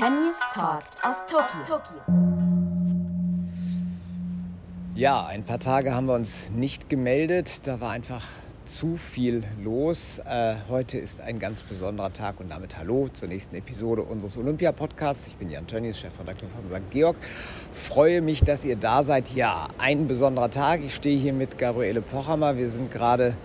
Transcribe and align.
Tönnies 0.00 0.38
Talk 0.54 0.84
aus 1.02 1.26
Tokio. 1.26 2.00
Ja, 4.94 5.26
ein 5.26 5.44
paar 5.44 5.58
Tage 5.58 5.94
haben 5.94 6.06
wir 6.06 6.14
uns 6.14 6.50
nicht 6.52 6.88
gemeldet. 6.88 7.66
Da 7.68 7.82
war 7.82 7.90
einfach 7.90 8.26
zu 8.64 8.96
viel 8.96 9.44
los. 9.62 10.20
Äh, 10.20 10.54
heute 10.70 10.96
ist 10.96 11.20
ein 11.20 11.38
ganz 11.38 11.60
besonderer 11.60 12.14
Tag 12.14 12.40
und 12.40 12.50
damit 12.50 12.78
hallo 12.78 13.08
zur 13.12 13.28
nächsten 13.28 13.54
Episode 13.56 14.00
unseres 14.00 14.38
Olympia-Podcasts. 14.38 15.26
Ich 15.26 15.36
bin 15.36 15.50
Jan 15.50 15.66
Tönnies, 15.66 15.98
Chefredakteur 15.98 16.48
von 16.48 16.66
St. 16.70 16.90
Georg. 16.90 17.16
Freue 17.70 18.22
mich, 18.22 18.42
dass 18.42 18.64
ihr 18.64 18.76
da 18.76 19.02
seid. 19.02 19.34
Ja, 19.34 19.68
ein 19.76 20.08
besonderer 20.08 20.50
Tag. 20.50 20.82
Ich 20.82 20.94
stehe 20.94 21.18
hier 21.18 21.34
mit 21.34 21.58
Gabriele 21.58 22.00
Pochhammer. 22.00 22.56
Wir 22.56 22.70
sind 22.70 22.90
gerade 22.90 23.36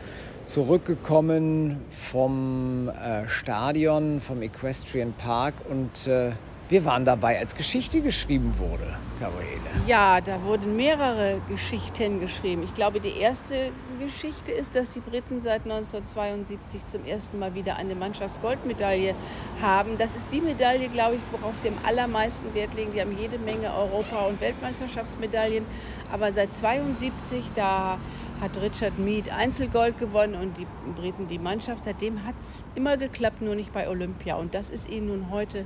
zurückgekommen 0.46 1.84
vom 1.90 2.90
äh, 2.90 3.28
Stadion, 3.28 4.22
vom 4.22 4.42
Equestrian 4.42 5.12
Park 5.14 5.56
und 5.70 6.08
äh, 6.08 6.32
wir 6.68 6.84
waren 6.86 7.06
dabei, 7.06 7.40
als 7.40 7.56
Geschichte 7.56 8.02
geschrieben 8.02 8.58
wurde, 8.58 8.98
Gabriele. 9.20 9.62
Ja, 9.86 10.20
da 10.20 10.42
wurden 10.44 10.76
mehrere 10.76 11.40
Geschichten 11.48 12.20
geschrieben. 12.20 12.64
Ich 12.64 12.74
glaube, 12.74 13.00
die 13.00 13.20
erste 13.20 13.72
Geschichte 14.00 14.52
ist, 14.52 14.76
dass 14.76 14.90
die 14.90 15.00
Briten 15.00 15.42
seit 15.42 15.64
1972 15.64 16.86
zum 16.88 17.06
ersten 17.06 17.38
Mal 17.38 17.54
wieder 17.54 17.76
eine 17.76 17.94
Mannschaftsgoldmedaille 17.94 19.14
haben. 19.62 19.98
Das 20.00 20.16
ist 20.16 20.32
die 20.32 20.42
Medaille, 20.42 20.90
glaube 20.90 21.16
ich, 21.16 21.22
worauf 21.32 21.56
sie 21.58 21.68
am 21.68 21.78
allermeisten 21.86 22.54
Wert 22.56 22.74
legen. 22.74 22.92
Die 22.96 23.02
haben 23.02 23.16
jede 23.18 23.38
Menge 23.38 23.72
Europa- 23.72 24.26
und 24.26 24.42
Weltmeisterschaftsmedaillen. 24.42 25.66
Aber 26.12 26.32
seit 26.32 26.50
1972, 26.50 27.44
da 27.54 28.00
hat 28.42 28.52
Richard 28.62 29.00
Mead 29.00 29.32
Einzelgold 29.32 29.98
gewonnen 29.98 30.36
und 30.36 30.58
die 30.58 30.68
Briten 30.96 31.28
die 31.28 31.40
Mannschaft. 31.40 31.86
Seitdem 31.86 32.26
hat 32.26 32.36
es 32.40 32.66
immer 32.76 32.98
geklappt, 32.98 33.42
nur 33.42 33.56
nicht 33.56 33.74
bei 33.74 33.88
Olympia. 33.88 34.36
Und 34.36 34.54
das 34.54 34.70
ist 34.70 34.90
ihnen 34.90 35.08
nun 35.08 35.30
heute 35.32 35.66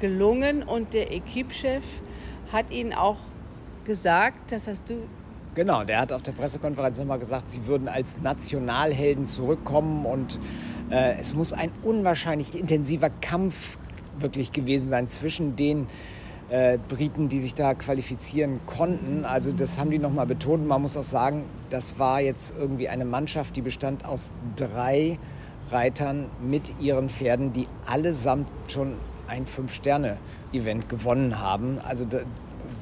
gelungen. 0.00 0.62
Und 0.62 0.92
der 0.92 1.12
Equipchef 1.12 1.84
hat 2.52 2.70
ihnen 2.70 2.92
auch 2.92 3.18
gesagt, 3.84 4.52
das 4.52 4.68
hast 4.68 4.88
du 4.90 5.02
Genau, 5.56 5.82
der 5.82 5.98
hat 5.98 6.12
auf 6.12 6.22
der 6.22 6.30
Pressekonferenz 6.30 6.98
nochmal 6.98 7.18
gesagt, 7.18 7.50
sie 7.50 7.66
würden 7.66 7.88
als 7.88 8.18
Nationalhelden 8.22 9.26
zurückkommen 9.26 10.06
und 10.06 10.38
äh, 10.90 11.16
es 11.20 11.34
muss 11.34 11.52
ein 11.52 11.72
unwahrscheinlich 11.82 12.56
intensiver 12.56 13.10
Kampf 13.10 13.76
wirklich 14.20 14.52
gewesen 14.52 14.90
sein 14.90 15.08
zwischen 15.08 15.56
den 15.56 15.88
äh, 16.50 16.78
Briten, 16.88 17.28
die 17.28 17.38
sich 17.38 17.54
da 17.54 17.74
qualifizieren 17.74 18.60
konnten. 18.66 19.24
Also 19.24 19.52
das 19.52 19.78
haben 19.78 19.90
die 19.90 19.98
nochmal 19.98 20.26
betont. 20.26 20.66
Man 20.66 20.82
muss 20.82 20.96
auch 20.96 21.04
sagen, 21.04 21.44
das 21.70 21.98
war 21.98 22.20
jetzt 22.20 22.54
irgendwie 22.58 22.88
eine 22.88 23.04
Mannschaft, 23.04 23.56
die 23.56 23.62
bestand 23.62 24.04
aus 24.04 24.30
drei 24.56 25.18
Reitern 25.70 26.26
mit 26.42 26.80
ihren 26.80 27.08
Pferden, 27.08 27.52
die 27.52 27.68
allesamt 27.86 28.50
schon 28.68 28.94
ein 29.28 29.46
Fünf-Sterne-Event 29.46 30.88
gewonnen 30.88 31.40
haben. 31.40 31.78
Also 31.78 32.04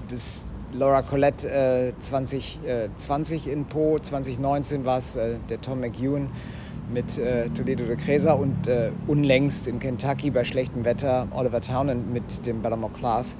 das 0.09 0.47
Laura 0.73 1.03
Collette 1.03 1.49
äh, 1.49 1.93
2020 1.99 3.47
äh, 3.47 3.53
in 3.53 3.67
Po, 3.67 3.99
2019 3.99 4.85
war 4.85 4.99
es 4.99 5.17
äh, 5.17 5.37
der 5.49 5.61
Tom 5.61 5.81
McEwen 5.81 6.29
mit 6.93 7.19
äh, 7.19 7.49
Toledo 7.51 7.85
de 7.85 7.97
Cresa 7.97 8.33
und 8.33 8.67
äh, 8.67 8.91
unlängst 9.07 9.69
in 9.69 9.79
Kentucky 9.79 10.31
bei 10.31 10.45
schlechtem 10.45 10.85
Wetter 10.85 11.29
Oliver 11.35 11.61
Townend 11.61 12.13
mit 12.13 12.47
dem 12.47 12.63
Ballamore 12.63 12.93
Class. 12.93 13.37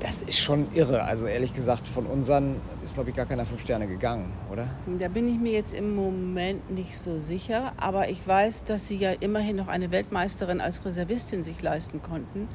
Das 0.00 0.22
ist 0.22 0.38
schon 0.38 0.66
irre. 0.74 1.04
Also 1.04 1.26
ehrlich 1.26 1.52
gesagt, 1.52 1.86
von 1.86 2.06
unseren 2.06 2.56
ist, 2.82 2.94
glaube 2.94 3.10
ich, 3.10 3.16
gar 3.16 3.26
keiner 3.26 3.44
fünf 3.44 3.60
Sterne 3.60 3.86
gegangen, 3.86 4.32
oder? 4.50 4.66
Da 4.98 5.08
bin 5.08 5.28
ich 5.28 5.38
mir 5.38 5.52
jetzt 5.52 5.74
im 5.74 5.94
Moment 5.94 6.70
nicht 6.70 6.96
so 6.96 7.20
sicher. 7.20 7.72
Aber 7.76 8.08
ich 8.08 8.26
weiß, 8.26 8.64
dass 8.64 8.88
sie 8.88 8.96
ja 8.96 9.10
immerhin 9.12 9.56
noch 9.56 9.68
eine 9.68 9.90
Weltmeisterin 9.90 10.62
als 10.62 10.84
Reservistin 10.86 11.42
sich 11.42 11.60
leisten 11.60 12.00
konnten 12.00 12.48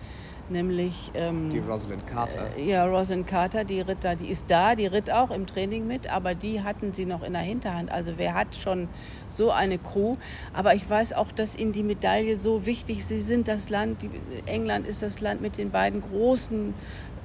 nämlich 0.50 1.12
ähm, 1.14 1.50
die 1.50 1.60
Rosalind 1.60 2.06
Carter. 2.08 2.48
Äh, 2.58 2.70
ja, 2.70 2.86
Rosalind 2.86 3.28
Carter, 3.28 3.64
die 3.64 3.82
ritt 3.82 4.00
da, 4.02 4.16
die 4.16 4.28
ist 4.28 4.46
da, 4.50 4.76
die 4.76 4.88
ritt 4.88 5.12
auch 5.12 5.32
im 5.32 5.46
Training 5.46 5.88
mit, 5.88 6.12
aber 6.12 6.36
die 6.36 6.62
hatten 6.62 6.94
sie 6.94 7.06
noch 7.06 7.24
in 7.24 7.34
der 7.34 7.42
Hinterhand. 7.42 7.92
Also 7.92 8.14
wer 8.18 8.34
hat 8.34 8.56
schon 8.56 8.88
so 9.30 9.52
eine 9.52 9.78
Crew? 9.78 10.16
Aber 10.54 10.76
ich 10.76 10.90
weiß 10.90 11.14
auch, 11.14 11.32
dass 11.32 11.56
ihnen 11.56 11.72
die 11.72 11.84
Medaille 11.84 12.38
so 12.38 12.66
wichtig. 12.66 13.00
ist. 13.00 13.10
Sie 13.10 13.22
sind 13.22 13.48
das 13.48 13.70
Land, 13.70 14.02
die, 14.02 14.10
England 14.46 14.88
ist 14.88 15.02
das 15.04 15.22
Land 15.22 15.42
mit 15.42 15.58
den 15.58 15.72
beiden 15.72 16.02
großen 16.02 16.74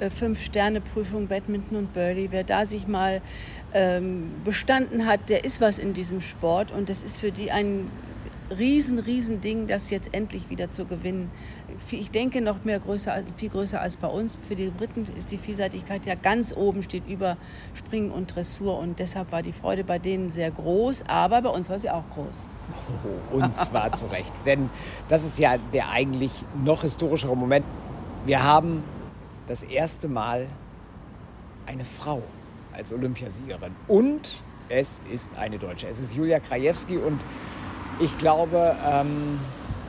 äh, 0.01 0.11
Fünf-Sterne-Prüfungen 0.11 1.29
Badminton 1.29 1.77
und 1.77 1.93
Birdie. 1.93 2.29
Wer 2.31 2.45
da 2.45 2.67
sich 2.67 2.87
mal 2.87 3.21
ähm, 3.73 4.31
bestanden 4.45 5.07
hat, 5.07 5.29
der 5.29 5.45
ist 5.45 5.61
was 5.61 5.79
in 5.79 5.95
diesem 5.95 6.21
Sport 6.21 6.73
und 6.73 6.89
das 6.89 7.03
ist 7.03 7.19
für 7.19 7.31
die 7.31 7.51
ein 7.51 7.87
riesen, 8.59 8.99
riesen 8.99 9.41
Ding, 9.41 9.67
das 9.67 9.91
jetzt 9.91 10.13
endlich 10.13 10.51
wieder 10.51 10.71
zu 10.71 10.85
gewinnen. 10.85 11.31
Ich 11.91 12.11
denke 12.11 12.41
noch 12.41 12.65
mehr 12.65 12.79
größer, 12.79 13.23
viel 13.37 13.49
größer 13.49 13.81
als 13.81 13.97
bei 13.97 14.07
uns. 14.07 14.39
Für 14.47 14.55
die 14.55 14.69
Briten 14.69 15.07
ist 15.17 15.33
die 15.33 15.39
Vielseitigkeit 15.39 16.07
ja 16.07 16.15
ganz 16.15 16.55
oben, 16.57 16.83
steht 16.83 17.09
über 17.09 17.37
Springen 17.75 18.11
und 18.11 18.35
Dressur 18.35 18.79
und 18.79 18.99
deshalb 18.99 19.33
war 19.33 19.43
die 19.43 19.53
Freude 19.53 19.83
bei 19.83 19.99
denen 19.99 20.31
sehr 20.31 20.51
groß, 20.51 21.05
aber 21.09 21.43
bei 21.43 21.51
uns 21.51 21.69
war 21.69 21.79
sie 21.79 21.91
auch 21.91 22.05
groß. 22.15 22.49
Oh, 23.33 23.37
und 23.37 23.55
zwar 23.55 23.93
zu 23.93 24.07
Recht, 24.07 24.33
denn 24.47 24.71
das 25.09 25.25
ist 25.25 25.39
ja 25.39 25.57
der 25.73 25.91
eigentlich 25.91 26.33
noch 26.65 26.83
historischere 26.83 27.37
Moment. 27.37 27.65
Wir 28.25 28.43
haben 28.43 28.85
das 29.49 29.63
erste 29.63 30.07
Mal 30.09 30.47
eine 31.67 31.85
Frau 31.85 32.23
als 32.73 32.93
Olympiasiegerin 32.93 33.75
und 33.89 34.43
es 34.69 35.01
ist 35.11 35.37
eine 35.37 35.59
Deutsche. 35.59 35.89
Es 35.89 35.99
ist 35.99 36.15
Julia 36.15 36.39
Krajewski 36.39 36.99
und 36.99 37.25
ich 37.99 38.17
glaube, 38.19 38.77
ähm, 38.89 39.41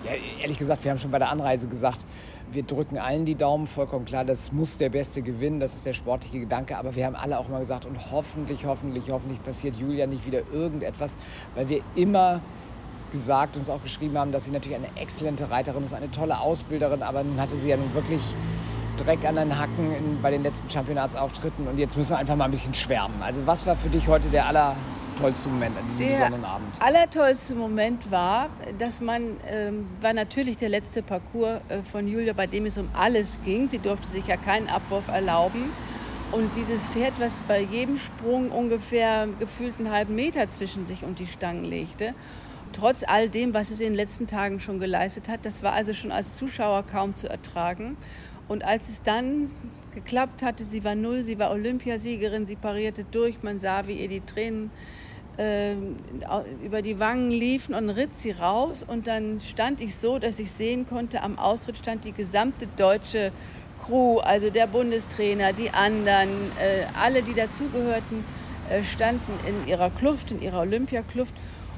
ja, 0.03 0.11
ehrlich 0.41 0.57
gesagt, 0.57 0.83
wir 0.83 0.91
haben 0.91 0.97
schon 0.97 1.11
bei 1.11 1.19
der 1.19 1.29
Anreise 1.29 1.67
gesagt, 1.67 2.05
wir 2.51 2.63
drücken 2.63 2.97
allen 2.97 3.25
die 3.25 3.35
Daumen, 3.35 3.67
vollkommen 3.67 4.05
klar, 4.05 4.25
das 4.25 4.51
muss 4.51 4.77
der 4.77 4.89
Beste 4.89 5.21
gewinnen, 5.21 5.59
das 5.59 5.75
ist 5.75 5.85
der 5.85 5.93
sportliche 5.93 6.39
Gedanke, 6.39 6.77
aber 6.77 6.95
wir 6.95 7.05
haben 7.05 7.15
alle 7.15 7.39
auch 7.39 7.47
mal 7.47 7.59
gesagt, 7.59 7.85
und 7.85 8.11
hoffentlich, 8.11 8.65
hoffentlich, 8.65 9.09
hoffentlich 9.09 9.41
passiert 9.41 9.77
Julia 9.77 10.07
nicht 10.07 10.25
wieder 10.25 10.41
irgendetwas, 10.51 11.17
weil 11.55 11.69
wir 11.69 11.81
immer 11.95 12.41
gesagt 13.11 13.57
und 13.57 13.69
auch 13.69 13.83
geschrieben 13.83 14.17
haben, 14.17 14.31
dass 14.31 14.45
sie 14.45 14.51
natürlich 14.51 14.77
eine 14.77 15.01
exzellente 15.01 15.49
Reiterin 15.49 15.83
ist, 15.83 15.93
eine 15.93 16.11
tolle 16.11 16.39
Ausbilderin, 16.39 17.03
aber 17.03 17.23
nun 17.23 17.39
hatte 17.39 17.55
sie 17.55 17.69
ja 17.69 17.77
nun 17.77 17.93
wirklich 17.93 18.21
Dreck 18.97 19.25
an 19.25 19.35
den 19.35 19.57
Hacken 19.57 19.91
in, 19.91 20.21
bei 20.21 20.31
den 20.31 20.43
letzten 20.43 20.69
Championatsauftritten. 20.69 21.67
Und 21.67 21.79
jetzt 21.79 21.97
müssen 21.97 22.11
wir 22.11 22.17
einfach 22.17 22.35
mal 22.35 22.45
ein 22.45 22.51
bisschen 22.51 22.73
schwärmen. 22.73 23.21
Also 23.21 23.47
was 23.47 23.65
war 23.65 23.75
für 23.75 23.89
dich 23.89 24.07
heute 24.07 24.29
der 24.29 24.47
aller 24.47 24.75
tollste 25.21 25.49
Moment 25.49 25.77
an 25.77 25.83
diesem 25.87 25.99
der 25.99 26.17
besonderen 26.17 26.45
Abend? 26.45 26.81
allertollste 26.81 27.55
Moment 27.55 28.11
war, 28.11 28.49
dass 28.77 29.01
man, 29.01 29.37
ähm, 29.47 29.85
war 30.01 30.13
natürlich 30.13 30.57
der 30.57 30.69
letzte 30.69 31.03
Parcours 31.03 31.61
äh, 31.69 31.81
von 31.83 32.07
Julia, 32.07 32.33
bei 32.33 32.47
dem 32.47 32.65
es 32.65 32.77
um 32.77 32.89
alles 32.93 33.39
ging. 33.45 33.69
Sie 33.69 33.79
durfte 33.79 34.07
sich 34.07 34.27
ja 34.27 34.37
keinen 34.37 34.67
Abwurf 34.67 35.07
erlauben. 35.07 35.71
Und 36.31 36.55
dieses 36.55 36.87
Pferd, 36.87 37.13
was 37.19 37.41
bei 37.47 37.61
jedem 37.61 37.97
Sprung 37.97 38.51
ungefähr 38.51 39.27
gefühlt 39.39 39.73
einen 39.79 39.91
halben 39.91 40.15
Meter 40.15 40.47
zwischen 40.47 40.85
sich 40.85 41.03
und 41.03 41.19
die 41.19 41.27
Stangen 41.27 41.65
legte, 41.65 42.13
trotz 42.71 43.03
all 43.03 43.29
dem, 43.29 43.53
was 43.53 43.69
es 43.69 43.81
in 43.81 43.87
den 43.87 43.95
letzten 43.95 44.27
Tagen 44.27 44.61
schon 44.61 44.79
geleistet 44.79 45.27
hat, 45.27 45.45
das 45.45 45.61
war 45.61 45.73
also 45.73 45.93
schon 45.93 46.11
als 46.11 46.35
Zuschauer 46.37 46.83
kaum 46.83 47.15
zu 47.15 47.29
ertragen. 47.29 47.97
Und 48.47 48.63
als 48.63 48.87
es 48.87 49.01
dann 49.01 49.51
geklappt 49.93 50.41
hatte, 50.41 50.63
sie 50.63 50.85
war 50.85 50.95
null, 50.95 51.23
sie 51.23 51.37
war 51.37 51.51
Olympiasiegerin, 51.51 52.45
sie 52.45 52.55
parierte 52.55 53.03
durch, 53.03 53.43
man 53.43 53.59
sah, 53.59 53.87
wie 53.87 53.93
ihr 53.93 54.07
die 54.07 54.21
Tränen 54.21 54.71
äh, 55.37 55.73
über 56.63 56.81
die 56.81 56.99
Wangen 56.99 57.31
liefen 57.31 57.73
und 57.73 57.89
ritt 57.89 58.17
sie 58.17 58.31
raus. 58.31 58.83
Und 58.87 59.07
dann 59.07 59.41
stand 59.41 59.81
ich 59.81 59.95
so, 59.95 60.19
dass 60.19 60.39
ich 60.39 60.51
sehen 60.51 60.87
konnte, 60.87 61.23
am 61.23 61.37
Austritt 61.37 61.77
stand 61.77 62.05
die 62.05 62.11
gesamte 62.11 62.67
deutsche 62.77 63.31
Crew, 63.85 64.19
also 64.19 64.49
der 64.49 64.67
Bundestrainer, 64.67 65.53
die 65.53 65.71
anderen, 65.71 66.29
äh, 66.59 66.85
alle, 67.01 67.23
die 67.23 67.33
dazugehörten, 67.33 68.23
äh, 68.69 68.83
standen 68.83 69.33
in 69.47 69.67
ihrer 69.67 69.89
Kluft, 69.89 70.31
in 70.31 70.41
ihrer 70.41 70.61
Olympiakluft 70.61 71.33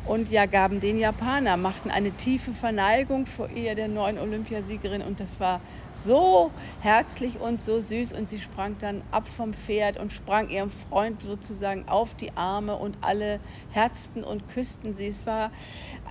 und 0.06 0.30
ja, 0.32 0.48
gaben 0.48 0.82
den 0.82 1.00
Japaner, 1.00 1.56
machten 1.56 1.90
eine 1.90 2.12
tiefe 2.12 2.52
Verneigung 2.52 3.26
vor 3.26 3.50
ihr, 3.50 3.74
der 3.74 3.88
neuen 3.88 4.20
Olympiasiegerin. 4.20 5.02
Und 5.02 5.22
das 5.22 5.40
war 5.40 5.62
so 5.94 6.52
herzlich 6.82 7.40
und 7.40 7.62
so 7.62 7.80
süß. 7.80 8.12
Und 8.12 8.28
sie 8.28 8.40
sprang 8.40 8.76
dann 8.80 9.02
ab 9.12 9.26
vom 9.28 9.54
Pferd 9.54 9.98
und 9.98 10.12
sprang 10.12 10.50
ihrem 10.50 10.70
Freund 10.70 11.22
sozusagen 11.22 11.88
auf 11.88 12.16
die 12.16 12.36
Arme 12.36 12.76
und 12.76 12.98
alle 13.00 13.40
herzten 13.72 14.26
und 14.26 14.50
küssten 14.50 14.94
sie. 14.94 15.08
Es 15.08 15.26
war 15.26 15.52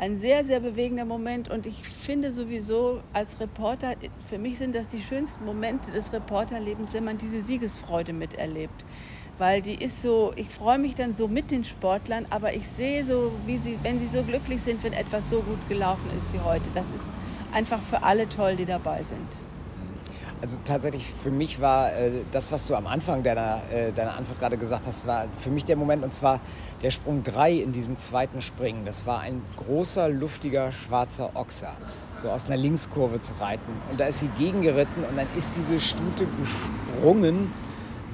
ein 0.01 0.17
sehr, 0.17 0.43
sehr 0.45 0.61
bewegender 0.61 1.05
Moment. 1.05 1.51
Und 1.51 1.67
ich 1.67 1.83
finde 1.85 2.33
sowieso 2.33 3.03
als 3.13 3.41
Reporter, 3.41 3.95
für 4.31 4.39
mich 4.39 4.57
sind 4.57 4.75
das 4.75 4.89
die 4.89 5.03
schönsten 5.03 5.45
Momente 5.45 5.91
des 5.91 6.15
Reporterlebens, 6.15 6.95
wenn 6.95 7.05
man 7.05 7.19
diese 7.19 7.43
Siegesfreude 7.43 8.15
miterlebt 8.15 8.87
weil 9.43 9.61
die 9.61 9.75
ist 9.75 10.03
so, 10.03 10.33
ich 10.37 10.49
freue 10.49 10.79
mich 10.79 10.95
dann 10.95 11.15
so 11.15 11.27
mit 11.27 11.51
den 11.51 11.65
Sportlern, 11.65 12.27
aber 12.31 12.55
ich 12.55 12.65
sehe 12.65 13.05
so, 13.05 13.33
wie 13.45 13.57
sie, 13.57 13.77
wenn 13.83 13.99
sie 13.99 14.07
so 14.07 14.23
glücklich 14.23 14.63
sind, 14.63 14.85
wenn 14.85 14.93
etwas 14.93 15.31
so 15.31 15.41
gut 15.41 15.59
gelaufen 15.69 16.09
ist 16.17 16.33
wie 16.33 16.39
heute. 16.39 16.63
Das 16.75 16.93
ist 16.93 17.11
einfach 17.53 17.83
für 17.83 18.05
alle 18.05 18.29
toll, 18.29 18.55
die 18.55 18.67
dabei 18.67 19.03
sind. 19.03 19.27
Also 20.41 20.59
tatsächlich 20.65 21.05
für 21.25 21.33
mich 21.33 21.61
war 21.61 21.93
äh, 21.93 22.13
das, 22.31 22.53
was 22.53 22.69
du 22.69 22.77
am 22.77 22.87
Anfang 22.87 23.25
deiner, 23.25 23.63
äh, 23.73 23.91
deiner 23.91 24.17
Antwort 24.17 24.39
gerade 24.39 24.57
gesagt 24.57 24.87
hast, 24.87 25.09
war 25.09 25.27
für 25.41 25.51
mich 25.51 25.65
der 25.65 25.75
Moment 25.75 26.05
und 26.05 26.15
zwar 26.15 26.39
der 26.81 26.93
Sprung 26.93 27.25
3 27.25 27.55
in 27.55 27.73
diesem 27.73 27.97
zweiten 27.97 28.43
Springen. 28.43 28.85
Das 28.85 29.07
war 29.07 29.23
ein 29.23 29.43
großer, 29.57 30.09
luftiger, 30.09 30.71
schwarzer 30.71 31.33
Ochser. 31.35 31.77
so 32.15 32.31
aus 32.31 32.47
einer 32.47 32.59
Linkskurve 32.59 33.19
zu 33.19 33.33
reiten. 33.41 33.73
Und 33.91 33.99
da 33.99 34.05
ist 34.05 34.21
sie 34.21 34.29
gegengeritten 34.39 35.03
und 35.03 35.17
dann 35.17 35.27
ist 35.37 35.57
diese 35.57 35.81
Stute 35.81 36.29
gesprungen 36.39 37.51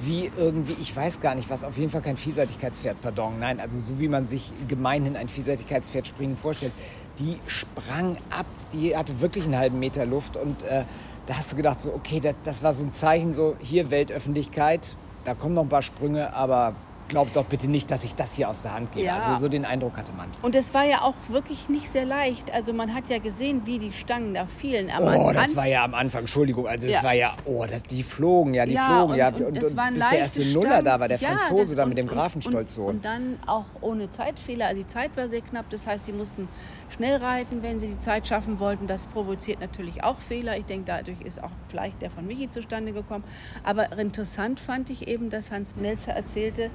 wie 0.01 0.31
irgendwie, 0.37 0.75
ich 0.81 0.95
weiß 0.95 1.19
gar 1.19 1.35
nicht 1.35 1.49
was, 1.49 1.63
auf 1.63 1.77
jeden 1.77 1.91
Fall 1.91 2.01
kein 2.01 2.17
Vielseitigkeitspferd, 2.17 3.01
pardon. 3.01 3.39
Nein, 3.39 3.59
also 3.59 3.79
so 3.79 3.99
wie 3.99 4.07
man 4.07 4.27
sich 4.27 4.51
gemeinhin 4.67 5.15
ein 5.15 5.27
Vielseitigkeitspferd 5.27 6.07
springen 6.07 6.37
vorstellt. 6.37 6.71
Die 7.19 7.37
sprang 7.47 8.17
ab, 8.29 8.45
die 8.73 8.95
hatte 8.95 9.19
wirklich 9.19 9.45
einen 9.45 9.57
halben 9.57 9.79
Meter 9.79 10.05
Luft 10.05 10.37
und 10.37 10.63
äh, 10.63 10.83
da 11.25 11.37
hast 11.37 11.51
du 11.51 11.57
gedacht, 11.57 11.79
so, 11.79 11.93
okay, 11.93 12.19
das, 12.19 12.35
das 12.43 12.63
war 12.63 12.73
so 12.73 12.83
ein 12.83 12.91
Zeichen, 12.91 13.33
so 13.33 13.55
hier 13.59 13.91
Weltöffentlichkeit, 13.91 14.95
da 15.25 15.33
kommen 15.33 15.55
noch 15.55 15.63
ein 15.63 15.69
paar 15.69 15.81
Sprünge, 15.81 16.33
aber 16.33 16.73
glaubt 17.09 17.35
doch 17.35 17.45
bitte 17.45 17.67
nicht, 17.67 17.91
dass 17.91 18.03
ich 18.03 18.15
das 18.15 18.35
hier 18.35 18.49
aus 18.49 18.61
der 18.61 18.73
Hand 18.73 18.93
gebe. 18.93 19.07
Ja. 19.07 19.19
Also 19.19 19.41
so 19.41 19.49
den 19.49 19.65
Eindruck 19.65 19.97
hatte 19.97 20.13
man. 20.13 20.27
Und 20.41 20.55
es 20.55 20.73
war 20.73 20.85
ja 20.85 21.01
auch 21.01 21.15
wirklich 21.27 21.67
nicht 21.67 21.89
sehr 21.89 22.05
leicht. 22.05 22.53
Also 22.53 22.71
man 22.71 22.93
hat 22.93 23.09
ja 23.09 23.17
gesehen, 23.17 23.63
wie 23.65 23.79
die 23.79 23.91
Stangen 23.91 24.33
da 24.33 24.45
fielen. 24.45 24.89
Am 24.89 25.03
oh, 25.03 25.31
das 25.33 25.55
war 25.55 25.65
ja 25.65 25.83
am 25.83 25.93
Anfang, 25.93 26.21
Entschuldigung, 26.21 26.67
also 26.67 26.87
es 26.87 26.93
ja. 26.93 27.03
war 27.03 27.13
ja, 27.13 27.33
oh, 27.45 27.65
das, 27.69 27.83
die 27.83 28.03
flogen, 28.03 28.53
ja, 28.53 28.65
die 28.65 28.73
ja, 28.73 28.85
flogen. 28.85 29.11
Und, 29.11 29.17
ja, 29.17 29.27
und, 29.27 29.35
und, 29.35 29.45
und 29.47 29.59
bis 29.59 29.75
der 29.75 30.19
erste 30.19 30.45
Nuller 30.45 30.67
Stangen. 30.67 30.85
da 30.85 30.99
war, 30.99 31.07
der 31.07 31.19
Franzose 31.19 31.75
da 31.75 31.85
mit 31.85 31.97
dem 31.97 32.07
Grafenstolzsohn. 32.07 32.95
Und, 32.95 33.05
dann 33.05 33.37
auch 33.45 33.65
ohne 33.81 34.09
Zeitfehler. 34.11 34.67
Also 34.67 34.81
die 34.81 34.87
Zeit 34.87 35.17
war 35.17 35.27
sehr 35.27 35.41
knapp, 35.41 35.69
das 35.69 35.87
heißt, 35.87 36.05
sie 36.05 36.13
mussten 36.13 36.47
schnell 36.89 37.17
reiten, 37.17 37.61
wenn 37.63 37.79
sie 37.79 37.87
die 37.87 37.99
Zeit 37.99 38.27
schaffen 38.27 38.59
wollten. 38.59 38.87
Das 38.87 39.05
provoziert 39.05 39.59
natürlich 39.59 40.03
auch 40.03 40.19
Fehler. 40.19 40.57
Ich 40.57 40.65
denke, 40.65 40.85
dadurch 40.87 41.21
ist 41.21 41.43
auch 41.43 41.51
vielleicht 41.69 42.01
der 42.01 42.09
von 42.09 42.25
Michi 42.25 42.49
zustande 42.49 42.93
gekommen. 42.93 43.23
Aber 43.63 43.91
interessant 43.97 44.59
fand 44.59 44.89
ich 44.89 45.07
eben, 45.07 45.29
dass 45.29 45.51
Hans 45.51 45.75
Melzer 45.75 46.13
erzählte, 46.13 46.69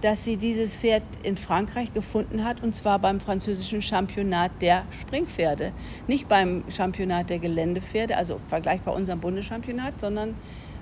dass 0.00 0.24
sie 0.24 0.36
dieses 0.36 0.76
Pferd 0.76 1.02
in 1.22 1.36
Frankreich 1.36 1.92
gefunden 1.92 2.44
hat, 2.44 2.62
und 2.62 2.74
zwar 2.74 2.98
beim 2.98 3.20
französischen 3.20 3.82
Championat 3.82 4.50
der 4.60 4.84
Springpferde. 5.00 5.72
Nicht 6.06 6.28
beim 6.28 6.64
Championat 6.68 7.30
der 7.30 7.38
Geländepferde, 7.38 8.16
also 8.16 8.40
vergleichbar 8.48 8.94
unserem 8.94 9.20
Bundeschampionat, 9.20 10.00
sondern 10.00 10.34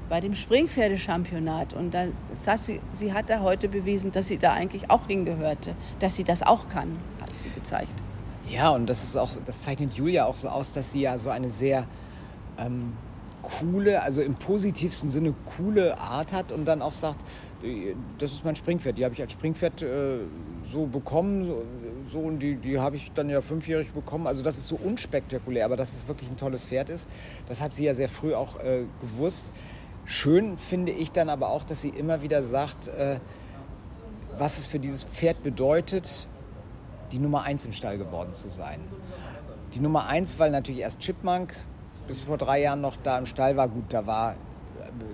bei 0.08 0.20
dem 0.20 0.34
Springpferdechampionat. 0.34 1.74
Und 1.74 1.94
das 1.94 2.46
hat 2.46 2.60
sie, 2.60 2.80
sie 2.92 3.12
hat 3.12 3.30
da 3.30 3.40
heute 3.40 3.68
bewiesen, 3.68 4.12
dass 4.12 4.28
sie 4.28 4.38
da 4.38 4.52
eigentlich 4.52 4.90
auch 4.90 5.06
hingehörte, 5.06 5.74
dass 5.98 6.16
sie 6.16 6.24
das 6.24 6.42
auch 6.42 6.68
kann, 6.68 6.96
hat 7.20 7.38
sie 7.38 7.50
gezeigt. 7.50 7.94
Ja, 8.48 8.70
und 8.70 8.88
das 8.88 9.04
ist 9.04 9.16
auch, 9.16 9.30
das 9.44 9.62
zeichnet 9.62 9.92
Julia 9.94 10.24
auch 10.24 10.34
so 10.34 10.48
aus, 10.48 10.72
dass 10.72 10.92
sie 10.92 11.02
ja 11.02 11.18
so 11.18 11.28
eine 11.28 11.50
sehr 11.50 11.86
ähm, 12.58 12.94
coole, 13.42 14.02
also 14.02 14.22
im 14.22 14.34
positivsten 14.34 15.10
Sinne 15.10 15.34
coole 15.56 15.98
Art 15.98 16.32
hat 16.32 16.52
und 16.52 16.64
dann 16.64 16.82
auch 16.82 16.92
sagt, 16.92 17.18
das 18.18 18.32
ist 18.32 18.44
mein 18.44 18.56
Springpferd. 18.56 18.98
Die 18.98 19.04
habe 19.04 19.14
ich 19.14 19.20
als 19.20 19.32
Springpferd 19.32 19.82
äh, 19.82 20.18
so 20.64 20.86
bekommen. 20.86 21.44
So, 21.44 21.64
so, 22.10 22.18
und 22.18 22.38
die, 22.38 22.56
die 22.56 22.78
habe 22.78 22.96
ich 22.96 23.10
dann 23.14 23.28
ja 23.28 23.40
fünfjährig 23.40 23.90
bekommen. 23.90 24.26
Also 24.26 24.42
das 24.42 24.58
ist 24.58 24.68
so 24.68 24.76
unspektakulär, 24.76 25.64
aber 25.64 25.76
dass 25.76 25.94
es 25.94 26.08
wirklich 26.08 26.30
ein 26.30 26.36
tolles 26.36 26.64
Pferd 26.64 26.90
ist, 26.90 27.08
das 27.48 27.60
hat 27.60 27.74
sie 27.74 27.84
ja 27.84 27.94
sehr 27.94 28.08
früh 28.08 28.34
auch 28.34 28.60
äh, 28.60 28.84
gewusst. 29.00 29.52
Schön 30.04 30.56
finde 30.56 30.92
ich 30.92 31.12
dann 31.12 31.28
aber 31.28 31.50
auch, 31.50 31.64
dass 31.64 31.82
sie 31.82 31.90
immer 31.90 32.22
wieder 32.22 32.42
sagt, 32.42 32.88
äh, 32.88 33.18
was 34.38 34.58
es 34.58 34.66
für 34.66 34.78
dieses 34.78 35.02
Pferd 35.02 35.42
bedeutet, 35.42 36.26
die 37.12 37.18
Nummer 37.18 37.42
eins 37.42 37.66
im 37.66 37.72
Stall 37.72 37.98
geworden 37.98 38.32
zu 38.32 38.48
sein. 38.48 38.80
Die 39.74 39.80
Nummer 39.80 40.06
eins, 40.06 40.38
weil 40.38 40.50
natürlich 40.50 40.80
erst 40.80 41.00
Chipmunk 41.00 41.54
bis 42.06 42.20
vor 42.22 42.38
drei 42.38 42.62
Jahren 42.62 42.80
noch 42.80 42.96
da 43.02 43.18
im 43.18 43.26
Stall 43.26 43.56
war. 43.56 43.68
Gut, 43.68 43.84
da 43.90 44.06
war 44.06 44.36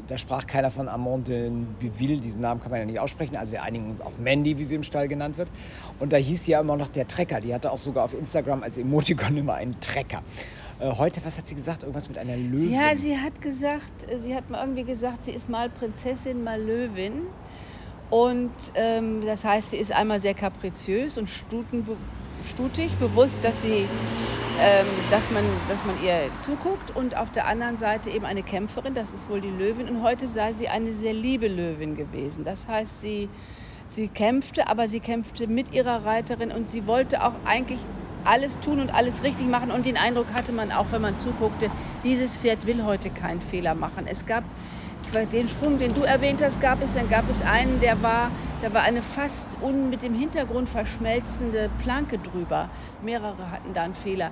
da 0.07 0.19
sprach 0.19 0.47
keiner 0.47 0.71
von 0.71 0.89
Amand 0.89 1.29
de 1.29 1.51
Biville, 1.81 2.19
diesen 2.19 2.41
Namen 2.41 2.61
kann 2.61 2.71
man 2.71 2.81
ja 2.81 2.87
nicht 2.87 3.01
aussprechen. 3.01 3.37
Also 3.37 3.53
wir 3.53 3.63
einigen 3.63 3.91
uns 3.91 4.01
auf 4.01 4.19
Mandy, 4.19 4.59
wie 4.59 4.65
sie 4.65 4.75
im 4.75 4.83
Stall 4.83 5.09
genannt 5.09 5.39
wird. 5.39 5.49
Und 6.01 6.13
da 6.13 6.17
hieß 6.17 6.45
sie 6.45 6.53
ja 6.53 6.61
immer 6.61 6.77
noch 6.77 6.89
der 6.89 7.09
Trecker. 7.09 7.41
Die 7.41 7.55
hatte 7.55 7.71
auch 7.71 7.79
sogar 7.79 8.05
auf 8.05 8.15
Instagram 8.15 8.63
als 8.63 8.79
Emoticon 8.79 9.37
immer 9.37 9.55
einen 9.55 9.81
Trecker. 9.81 10.23
Äh, 10.81 10.91
heute, 10.91 11.25
was 11.25 11.39
hat 11.39 11.49
sie 11.49 11.55
gesagt? 11.55 11.83
Irgendwas 11.83 12.09
mit 12.09 12.19
einer 12.19 12.37
Löwin? 12.37 12.73
Ja, 12.73 12.97
sie 12.97 13.17
hat 13.17 13.41
gesagt, 13.41 14.07
sie 14.17 14.35
hat 14.35 14.51
mal 14.51 14.61
irgendwie 14.61 14.85
gesagt, 14.85 15.23
sie 15.23 15.31
ist 15.31 15.49
mal 15.49 15.71
Prinzessin, 15.71 16.43
mal 16.43 16.61
Löwin. 16.61 17.23
Und 18.11 18.53
ähm, 18.75 19.23
das 19.25 19.45
heißt, 19.45 19.71
sie 19.71 19.77
ist 19.79 19.93
einmal 19.93 20.21
sehr 20.21 20.35
kapriziös 20.35 21.17
und 21.17 21.29
stutenbe 21.29 21.97
stutig, 22.49 22.93
bewusst, 23.01 23.45
dass, 23.45 23.63
sie, 23.63 23.87
ähm, 24.61 24.87
dass, 25.11 25.31
man, 25.31 25.45
dass 25.69 25.85
man 25.85 25.97
ihr 26.03 26.31
zuguckt 26.39 26.95
und 26.95 27.17
auf 27.17 27.31
der 27.31 27.47
anderen 27.47 27.77
Seite 27.77 28.11
eben 28.11 28.25
eine 28.25 28.43
Kämpferin, 28.43 28.95
das 28.95 29.13
ist 29.13 29.29
wohl 29.29 29.41
die 29.41 29.49
Löwin. 29.51 29.89
Und 29.89 30.03
heute 30.03 30.29
sei 30.29 30.53
sie 30.53 30.69
eine 30.69 30.93
sehr 30.93 31.13
liebe 31.13 31.49
Löwin 31.49 31.97
gewesen. 31.97 32.45
Das 32.45 32.69
heißt, 32.69 33.01
sie, 33.01 33.29
sie 33.89 34.09
kämpfte, 34.09 34.69
aber 34.69 34.89
sie 34.89 35.01
kämpfte 35.01 35.47
mit 35.47 35.73
ihrer 35.73 36.05
Reiterin 36.05 36.51
und 36.51 36.69
sie 36.69 36.87
wollte 36.87 37.25
auch 37.25 37.35
eigentlich 37.45 37.81
alles 38.25 38.59
tun 38.59 38.81
und 38.81 38.93
alles 38.93 39.23
richtig 39.23 39.47
machen. 39.47 39.71
Und 39.71 39.87
den 39.87 39.97
Eindruck 39.97 40.33
hatte 40.33 40.53
man 40.53 40.73
auch, 40.73 40.87
wenn 40.91 41.03
man 41.03 41.19
zuguckte, 41.19 41.71
dieses 42.03 42.37
Pferd 42.37 42.67
will 42.67 42.85
heute 42.85 43.11
keinen 43.11 43.41
Fehler 43.41 43.75
machen. 43.75 44.07
Es 44.07 44.27
gab 44.27 44.45
zwar 45.05 45.27
den 45.27 45.49
Sprung, 45.49 45.79
den 45.79 45.95
du 45.95 46.03
erwähnt 46.03 46.43
hast, 46.43 46.61
gab 46.61 46.83
es, 46.83 46.95
dann 46.95 47.09
gab 47.09 47.29
es 47.31 47.43
einen, 47.43 47.81
der 47.81 48.03
war, 48.03 48.31
da 48.63 48.73
war 48.73 48.83
eine 48.83 49.03
fast 49.03 49.59
un, 49.61 49.91
mit 49.91 50.03
dem 50.03 50.15
Hintergrund 50.15 50.69
verschmelzende 50.69 51.71
Planke 51.83 52.19
drüber. 52.19 52.69
Mehrere 53.03 53.51
hatten 53.51 53.75
da 53.75 53.83
einen 53.83 53.95
Fehler 53.95 54.31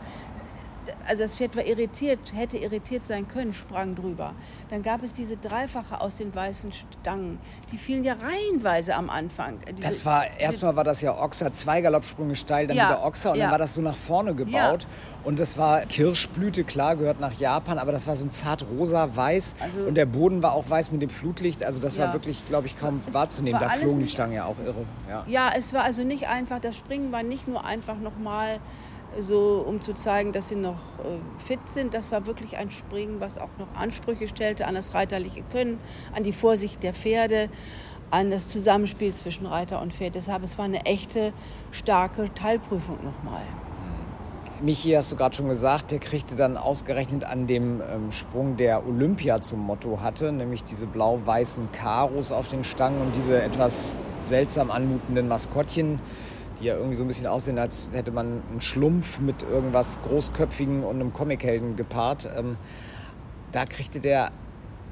also 1.07 1.23
das 1.23 1.37
Pferd 1.37 1.57
war 1.57 1.65
irritiert, 1.65 2.19
hätte 2.35 2.57
irritiert 2.57 3.07
sein 3.07 3.29
können, 3.29 3.53
sprang 3.53 3.95
drüber. 3.95 4.33
Dann 4.71 4.83
gab 4.83 5.03
es 5.03 5.15
diese 5.15 5.37
Dreifache 5.37 6.01
aus 6.01 6.17
den 6.17 6.35
weißen 6.35 6.73
Stangen. 6.73 7.39
Die 7.71 7.79
fielen 7.79 8.05
ja 8.05 8.15
reihenweise 8.15 8.95
am 8.95 9.11
Anfang. 9.11 9.59
Diese, 9.71 9.89
das 9.89 10.07
war, 10.07 10.25
erstmal 10.39 10.77
war 10.77 10.85
das 10.85 11.03
ja 11.03 11.17
Ochser, 11.19 11.53
zwei 11.53 11.81
Galoppsprünge 11.81 12.37
steil, 12.37 12.67
dann 12.67 12.77
ja, 12.77 12.89
wieder 12.89 13.05
Ochser 13.05 13.33
und 13.33 13.39
ja. 13.39 13.45
dann 13.45 13.53
war 13.53 13.59
das 13.59 13.75
so 13.75 13.81
nach 13.81 13.97
vorne 13.97 14.35
gebaut. 14.35 14.53
Ja. 14.83 14.89
Und 15.25 15.39
das 15.39 15.57
war 15.57 15.83
Kirschblüte, 15.83 16.65
klar, 16.65 16.97
gehört 16.97 17.21
nach 17.21 17.39
Japan, 17.39 17.79
aber 17.79 17.93
das 17.93 18.07
war 18.07 18.17
so 18.17 18.25
ein 18.25 18.31
zart 18.31 18.67
rosa, 18.69 19.15
weiß 19.15 19.55
also, 19.61 19.81
und 19.81 19.95
der 19.95 20.07
Boden 20.07 20.43
war 20.43 20.53
auch 20.53 20.69
weiß 20.69 20.91
mit 20.91 21.03
dem 21.03 21.11
Flutlicht. 21.11 21.63
Also 21.63 21.81
das 21.81 21.99
war 21.99 22.13
wirklich, 22.13 22.45
glaube 22.47 22.67
ich, 22.67 22.79
kaum 22.79 23.01
es 23.07 23.15
wahrzunehmen. 23.15 23.61
Da 23.61 23.69
flogen 23.69 24.01
die 24.01 24.09
Stangen 24.09 24.33
ja 24.33 24.47
auch 24.47 24.57
irre. 24.65 24.85
Ja. 25.27 25.53
es 25.57 25.73
war 25.73 25.85
also 25.85 26.03
nicht 26.03 26.29
einfach, 26.29 26.59
das 26.61 26.77
Springen 26.77 27.13
war 27.13 27.23
nicht 27.23 27.47
nur 27.47 27.65
einfach 27.65 27.99
nochmal 27.99 28.59
so 29.21 29.65
um 29.67 29.81
zu 29.81 29.95
zeigen, 29.95 30.33
dass 30.33 30.49
sie 30.49 30.57
noch 30.57 30.75
äh, 30.75 31.41
fit 31.45 31.61
sind. 31.67 31.95
Das 31.95 32.13
war 32.13 32.27
wirklich 32.27 32.57
ein 32.57 32.71
Springen, 32.71 33.21
was 33.21 33.39
auch 33.39 33.51
noch 33.59 33.69
Ansprüche 33.75 34.29
stellte 34.29 34.67
an 34.67 34.75
das 34.75 34.95
reiterliche 34.95 35.43
Können, 35.43 35.79
an 36.15 36.23
die 36.23 36.33
Vorsicht 36.33 36.83
der 36.83 36.95
Pferde, 36.95 37.49
an 38.11 38.31
das 38.31 38.49
Zusammenspiel 38.49 39.13
zwischen 39.13 39.47
Reiter 39.47 39.81
und 39.81 39.93
Pferd. 39.93 40.15
Deshalb, 40.15 40.45
es 40.45 40.59
war 40.59 40.67
eine 40.67 40.85
echte, 40.85 41.33
starke 41.71 42.33
Teilprüfung 42.35 42.99
nochmal. 43.03 43.43
Michi, 44.61 44.93
hast 44.93 45.11
du 45.11 45.17
gerade 45.17 45.35
schon 45.35 45.49
gesagt, 45.49 45.91
der 45.91 45.99
kriegte 45.99 46.37
dann 46.37 46.57
ausgerechnet 46.57 47.25
an 47.25 47.49
dem 47.49 47.81
ähm, 47.81 48.13
Sprung, 48.13 48.57
der 48.57 48.87
Olympia 48.87 49.41
zum 49.41 49.59
Motto 49.59 50.01
hatte, 50.01 50.31
nämlich 50.31 50.63
diese 50.63 50.87
blau-weißen 50.87 51.73
Karos 51.73 52.31
auf 52.31 52.49
den 52.49 52.63
Stangen 52.63 53.01
und 53.01 53.17
diese 53.17 53.43
etwas 53.43 53.93
seltsam 54.23 54.71
anmutenden 54.71 55.27
Maskottchen 55.27 55.99
die 56.63 56.69
ja 56.69 56.77
irgendwie 56.77 56.95
so 56.95 57.05
ein 57.05 57.09
bisschen 57.09 57.27
aussehen, 57.27 57.59
als 57.59 57.89
hätte 57.93 58.13
man 58.13 58.43
einen 58.51 58.61
Schlumpf 58.61 59.19
mit 59.19 59.43
irgendwas 59.43 59.99
Großköpfigen 60.07 60.85
und 60.85 60.97
einem 60.97 61.13
Comichelden 61.13 61.77
gepaart. 61.77 62.29
Ähm, 62.37 62.57
da 63.51 63.65
kriegte 63.65 64.01
der 64.01 64.31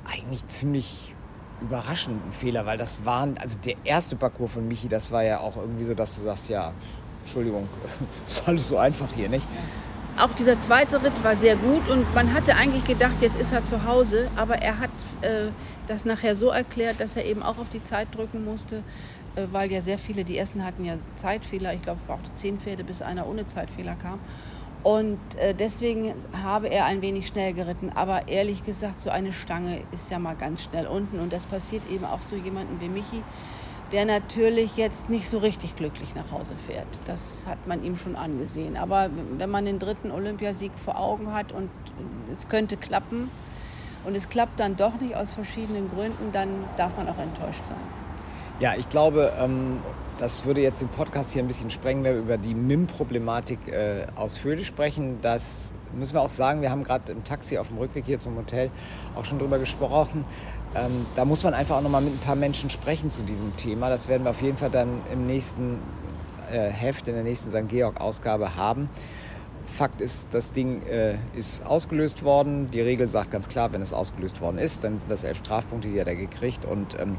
eigentlich 0.05 0.47
ziemlich 0.49 1.15
überraschenden 1.61 2.33
Fehler, 2.33 2.67
weil 2.67 2.79
das 2.79 3.05
waren, 3.05 3.39
also 3.39 3.57
der 3.65 3.75
erste 3.85 4.17
Parcours 4.17 4.53
von 4.53 4.67
Michi, 4.67 4.89
das 4.89 5.13
war 5.13 5.23
ja 5.23 5.41
auch 5.41 5.57
irgendwie 5.57 5.85
so, 5.85 5.95
dass 5.95 6.17
du 6.17 6.23
sagst, 6.23 6.49
ja, 6.49 6.73
Entschuldigung, 7.25 7.69
ist 8.27 8.43
alles 8.47 8.69
so 8.69 8.79
einfach 8.79 9.09
hier, 9.15 9.29
nicht? 9.29 9.47
Auch 10.19 10.35
dieser 10.35 10.59
zweite 10.59 11.03
Ritt 11.03 11.13
war 11.23 11.37
sehr 11.37 11.57
gut 11.57 11.89
und 11.89 12.15
man 12.15 12.35
hatte 12.35 12.57
eigentlich 12.57 12.85
gedacht, 12.85 13.17
jetzt 13.21 13.39
ist 13.39 13.53
er 13.53 13.63
zu 13.63 13.85
Hause, 13.85 14.29
aber 14.37 14.57
er 14.57 14.79
hat 14.79 14.91
äh, 15.23 15.47
das 15.87 16.05
nachher 16.05 16.35
so 16.35 16.49
erklärt, 16.49 17.01
dass 17.01 17.17
er 17.17 17.25
eben 17.25 17.43
auch 17.43 17.59
auf 17.59 17.71
die 17.71 17.81
Zeit 17.81 18.09
drücken 18.15 18.45
musste, 18.45 18.83
weil 19.51 19.71
ja 19.71 19.83
sehr 19.83 19.99
viele, 19.99 20.25
die 20.25 20.37
ersten 20.37 20.65
hatten 20.65 20.85
ja 20.85 20.95
Zeitfehler. 21.17 21.75
Ich 21.75 21.83
glaube, 21.83 22.01
es 22.03 22.07
brauchte 22.07 22.35
zehn 22.35 22.59
Pferde, 22.59 22.85
bis 22.85 23.03
einer 23.03 23.27
ohne 23.27 23.47
Zeitfehler 23.47 23.95
kam. 23.95 24.19
Und 24.83 25.19
äh, 25.37 25.55
deswegen 25.55 26.15
habe 26.43 26.69
er 26.69 26.87
ein 26.87 27.03
wenig 27.03 27.27
schnell 27.27 27.53
geritten. 27.53 27.91
Aber 27.95 28.29
ehrlich 28.29 28.65
gesagt, 28.65 28.99
so 28.99 29.11
eine 29.11 29.33
Stange 29.33 29.81
ist 29.93 30.11
ja 30.11 30.19
mal 30.19 30.35
ganz 30.35 30.63
schnell 30.63 30.87
unten. 30.87 31.21
Und 31.21 31.33
das 31.33 31.47
passiert 31.47 31.83
eben 31.91 32.05
auch 32.05 32.23
so 32.23 32.35
jemanden 32.35 32.81
wie 32.81 32.89
Michi, 32.89 33.23
der 33.93 34.07
natürlich 34.07 34.77
jetzt 34.77 35.11
nicht 35.11 35.29
so 35.29 35.39
richtig 35.39 35.77
glücklich 35.77 36.15
nach 36.15 36.31
Hause 36.33 36.55
fährt. 36.55 36.87
Das 37.07 37.47
hat 37.47 37.67
man 37.67 37.85
ihm 37.85 37.99
schon 37.99 38.17
angesehen. 38.17 38.77
Aber 38.77 39.11
wenn 39.37 39.51
man 39.51 39.67
den 39.67 39.79
dritten 39.79 40.11
Olympiasieg 40.11 40.73
vor 40.83 40.99
Augen 40.99 41.33
hat 41.33 41.53
und 41.53 41.69
es 42.33 42.49
könnte 42.49 42.77
klappen 42.79 43.31
und 44.07 44.17
es 44.17 44.31
klappt 44.31 44.61
dann 44.61 44.77
doch 44.77 44.99
nicht 44.99 45.15
aus 45.15 45.35
verschiedenen 45.35 45.91
Gründen, 45.91 46.33
dann 46.33 46.49
darf 46.79 46.97
man 46.97 47.07
auch 47.09 47.19
enttäuscht 47.19 47.67
sein. 47.67 47.77
Ja, 48.61 48.75
ich 48.77 48.91
glaube, 48.91 49.33
ähm, 49.41 49.79
das 50.19 50.45
würde 50.45 50.61
jetzt 50.61 50.83
den 50.83 50.89
Podcast 50.89 51.33
hier 51.33 51.43
ein 51.43 51.47
bisschen 51.47 51.71
sprengen, 51.71 52.05
wenn 52.05 52.13
wir 52.13 52.21
über 52.21 52.37
die 52.37 52.55
MIM-Problematik 52.55 53.59
äh, 53.69 54.05
ausführlich 54.17 54.67
sprechen. 54.67 55.19
Das 55.23 55.73
müssen 55.97 56.13
wir 56.13 56.21
auch 56.21 56.29
sagen, 56.29 56.61
wir 56.61 56.71
haben 56.71 56.85
gerade 56.85 57.11
im 57.11 57.25
Taxi 57.25 57.57
auf 57.57 57.69
dem 57.69 57.79
Rückweg 57.79 58.05
hier 58.05 58.21
zum 58.21 58.37
Hotel 58.37 58.71
auch 59.17 59.25
schon 59.25 59.39
drüber 59.39 59.59
gesprochen. 59.59 60.27
Ähm, 60.75 61.07
da 61.17 61.25
muss 61.25 61.43
man 61.43 61.55
einfach 61.55 61.79
auch 61.79 61.81
noch 61.81 61.89
mal 61.89 62.03
mit 62.03 62.13
ein 62.13 62.19
paar 62.19 62.37
Menschen 62.37 62.69
sprechen 62.69 63.11
zu 63.11 63.23
diesem 63.23 63.57
Thema. 63.57 63.89
Das 63.89 64.09
werden 64.09 64.25
wir 64.25 64.31
auf 64.31 64.43
jeden 64.43 64.59
Fall 64.59 64.71
dann 64.71 65.01
im 65.11 65.27
nächsten 65.27 65.79
äh, 66.53 66.69
Heft, 66.69 67.09
in 67.09 67.15
der 67.15 67.25
nächsten 67.25 67.51
St. 67.51 67.67
Georg-Ausgabe 67.67 68.57
haben. 68.57 68.91
Fakt 69.67 70.03
ist, 70.03 70.35
das 70.35 70.53
Ding 70.53 70.83
äh, 70.87 71.15
ist 71.35 71.65
ausgelöst 71.65 72.25
worden. 72.25 72.71
Die 72.71 72.83
Regel 72.83 73.09
sagt 73.09 73.31
ganz 73.31 73.49
klar, 73.49 73.73
wenn 73.73 73.81
es 73.81 73.95
ausgelöst 73.95 74.43
worden 74.43 74.59
ist, 74.59 74.85
dann 74.85 74.99
sind 74.99 75.11
das 75.11 75.25
elf 75.25 75.39
Strafpunkte, 75.39 75.89
die 75.89 75.99
hat 75.99 76.09
er 76.09 76.17
gekriegt. 76.17 76.67
Und 76.67 77.01
ähm, 77.01 77.17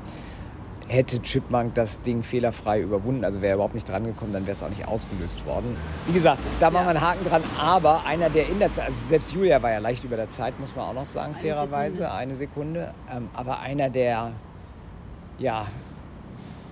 hätte 0.91 1.21
Chipmunk 1.21 1.73
das 1.75 2.01
Ding 2.01 2.21
fehlerfrei 2.21 2.81
überwunden, 2.81 3.23
also 3.23 3.41
wäre 3.41 3.51
er 3.51 3.55
überhaupt 3.55 3.75
nicht 3.75 3.87
dran 3.87 4.03
gekommen, 4.03 4.33
dann 4.33 4.45
wäre 4.45 4.51
es 4.51 4.61
auch 4.61 4.69
nicht 4.69 4.87
ausgelöst 4.87 5.45
worden. 5.45 5.77
Wie 6.05 6.13
gesagt, 6.13 6.39
da 6.59 6.69
machen 6.69 6.87
wir 6.87 6.89
einen 6.91 7.01
Haken 7.01 7.23
dran, 7.23 7.43
aber 7.57 8.05
einer, 8.05 8.29
der 8.29 8.49
in 8.49 8.59
der 8.59 8.71
Zeit, 8.71 8.87
also 8.87 8.99
selbst 9.07 9.31
Julia 9.31 9.61
war 9.63 9.71
ja 9.71 9.79
leicht 9.79 10.03
über 10.03 10.17
der 10.17 10.29
Zeit, 10.29 10.59
muss 10.59 10.75
man 10.75 10.89
auch 10.89 10.93
noch 10.93 11.05
sagen, 11.05 11.33
eine 11.33 11.41
fairerweise, 11.41 11.97
Sekunde. 11.97 12.13
eine 12.13 12.35
Sekunde, 12.35 12.93
ähm, 13.09 13.29
aber 13.33 13.61
einer, 13.61 13.89
der 13.89 14.33
ja 15.39 15.65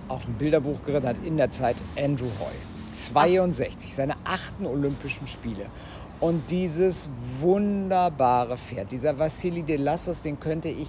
auch 0.08 0.24
ein 0.26 0.34
Bilderbuch 0.34 0.82
geritten 0.84 1.08
hat 1.08 1.16
in 1.24 1.36
der 1.36 1.50
Zeit, 1.50 1.76
Andrew 1.96 2.28
Hoy. 2.40 2.52
62, 2.92 3.94
seine 3.94 4.14
achten 4.24 4.66
Olympischen 4.66 5.26
Spiele. 5.28 5.66
Und 6.18 6.50
dieses 6.50 7.08
wunderbare 7.40 8.58
Pferd, 8.58 8.92
dieser 8.92 9.18
Vassili 9.18 9.62
de 9.62 9.76
Lassos, 9.76 10.22
den 10.22 10.38
könnte 10.38 10.68
ich 10.68 10.88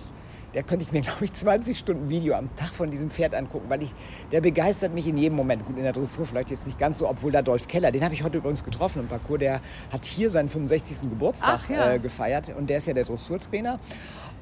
der 0.53 0.63
könnte 0.63 0.86
ich 0.86 0.91
mir, 0.91 1.01
glaube 1.01 1.25
ich, 1.25 1.34
20 1.34 1.77
Stunden 1.77 2.10
Video 2.10 2.36
am 2.36 2.53
Tag 2.55 2.70
von 2.70 2.91
diesem 2.91 3.10
Pferd 3.10 3.36
angucken, 3.36 3.70
weil 3.70 3.84
ich, 3.84 3.93
der 4.31 4.41
begeistert 4.41 4.93
mich 4.93 5.08
in 5.08 5.17
jedem 5.17 5.36
Moment. 5.36 5.65
Gut, 5.65 5.77
in 5.77 5.84
der 5.84 5.93
Dressur 5.93 6.25
vielleicht 6.25 6.51
jetzt 6.51 6.65
nicht 6.65 6.79
ganz 6.79 7.00
so, 7.00 7.10
obwohl 7.10 7.31
da 7.31 7.41
Dolph 7.41 7.67
Keller, 7.67 7.91
den 7.91 8.03
habe 8.03 8.13
ich 8.13 8.24
heute 8.24 8.38
übrigens 8.38 8.63
getroffen 8.63 9.00
im 9.00 9.08
Parcours, 9.08 9.39
der 9.39 9.62
hat 9.91 10.05
hier 10.05 10.29
seinen 10.29 10.50
65. 10.50 11.10
Geburtstag 11.10 11.70
ja. 11.70 11.93
äh, 11.93 12.00
gefeiert 12.00 12.53
und 12.58 12.70
der 12.70 12.77
ist 12.77 12.88
ja 12.88 12.93
der 12.93 13.03
Dressurtrainer. 13.03 13.79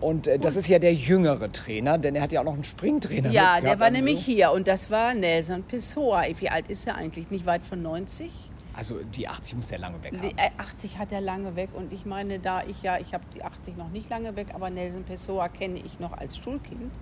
Und 0.01 0.27
äh, 0.27 0.39
das 0.39 0.55
ist 0.55 0.69
ja 0.69 0.79
der 0.79 0.93
jüngere 0.93 1.51
Trainer, 1.51 1.97
denn 1.97 2.15
er 2.15 2.21
hat 2.21 2.31
ja 2.31 2.39
auch 2.39 2.45
noch 2.45 2.53
einen 2.53 2.63
Springtrainer. 2.63 3.31
Ja, 3.31 3.59
der 3.59 3.79
war 3.79 3.89
nämlich 3.89 4.23
hier 4.23 4.51
und 4.51 4.67
das 4.67 4.89
war 4.89 5.13
Nelson 5.13 5.63
Pessoa. 5.63 6.23
Wie 6.37 6.49
alt 6.49 6.69
ist 6.69 6.87
er 6.87 6.95
eigentlich? 6.95 7.29
Nicht 7.31 7.45
weit 7.45 7.65
von 7.65 7.81
90? 7.81 8.31
Also 8.79 9.01
die 9.03 9.27
80 9.27 9.57
muss 9.57 9.67
der 9.67 9.77
lange 9.77 10.01
weg 10.01 10.13
haben. 10.13 10.29
Die 10.29 10.35
80 10.57 10.95
äh, 10.95 10.97
hat 10.99 11.11
er 11.11 11.19
lange 11.19 11.57
weg 11.57 11.71
und 11.73 11.91
ich 11.91 12.05
meine, 12.05 12.39
da 12.39 12.63
ich 12.63 12.81
ja, 12.81 12.97
ich 12.97 13.13
habe 13.13 13.25
die 13.35 13.43
80 13.43 13.75
noch 13.75 13.89
nicht 13.89 14.09
lange 14.09 14.37
weg, 14.37 14.47
aber 14.53 14.69
Nelson 14.69 15.03
Pessoa 15.03 15.49
kenne 15.49 15.79
ich 15.79 15.99
noch 15.99 16.13
als 16.13 16.37
Schulkind, 16.37 16.93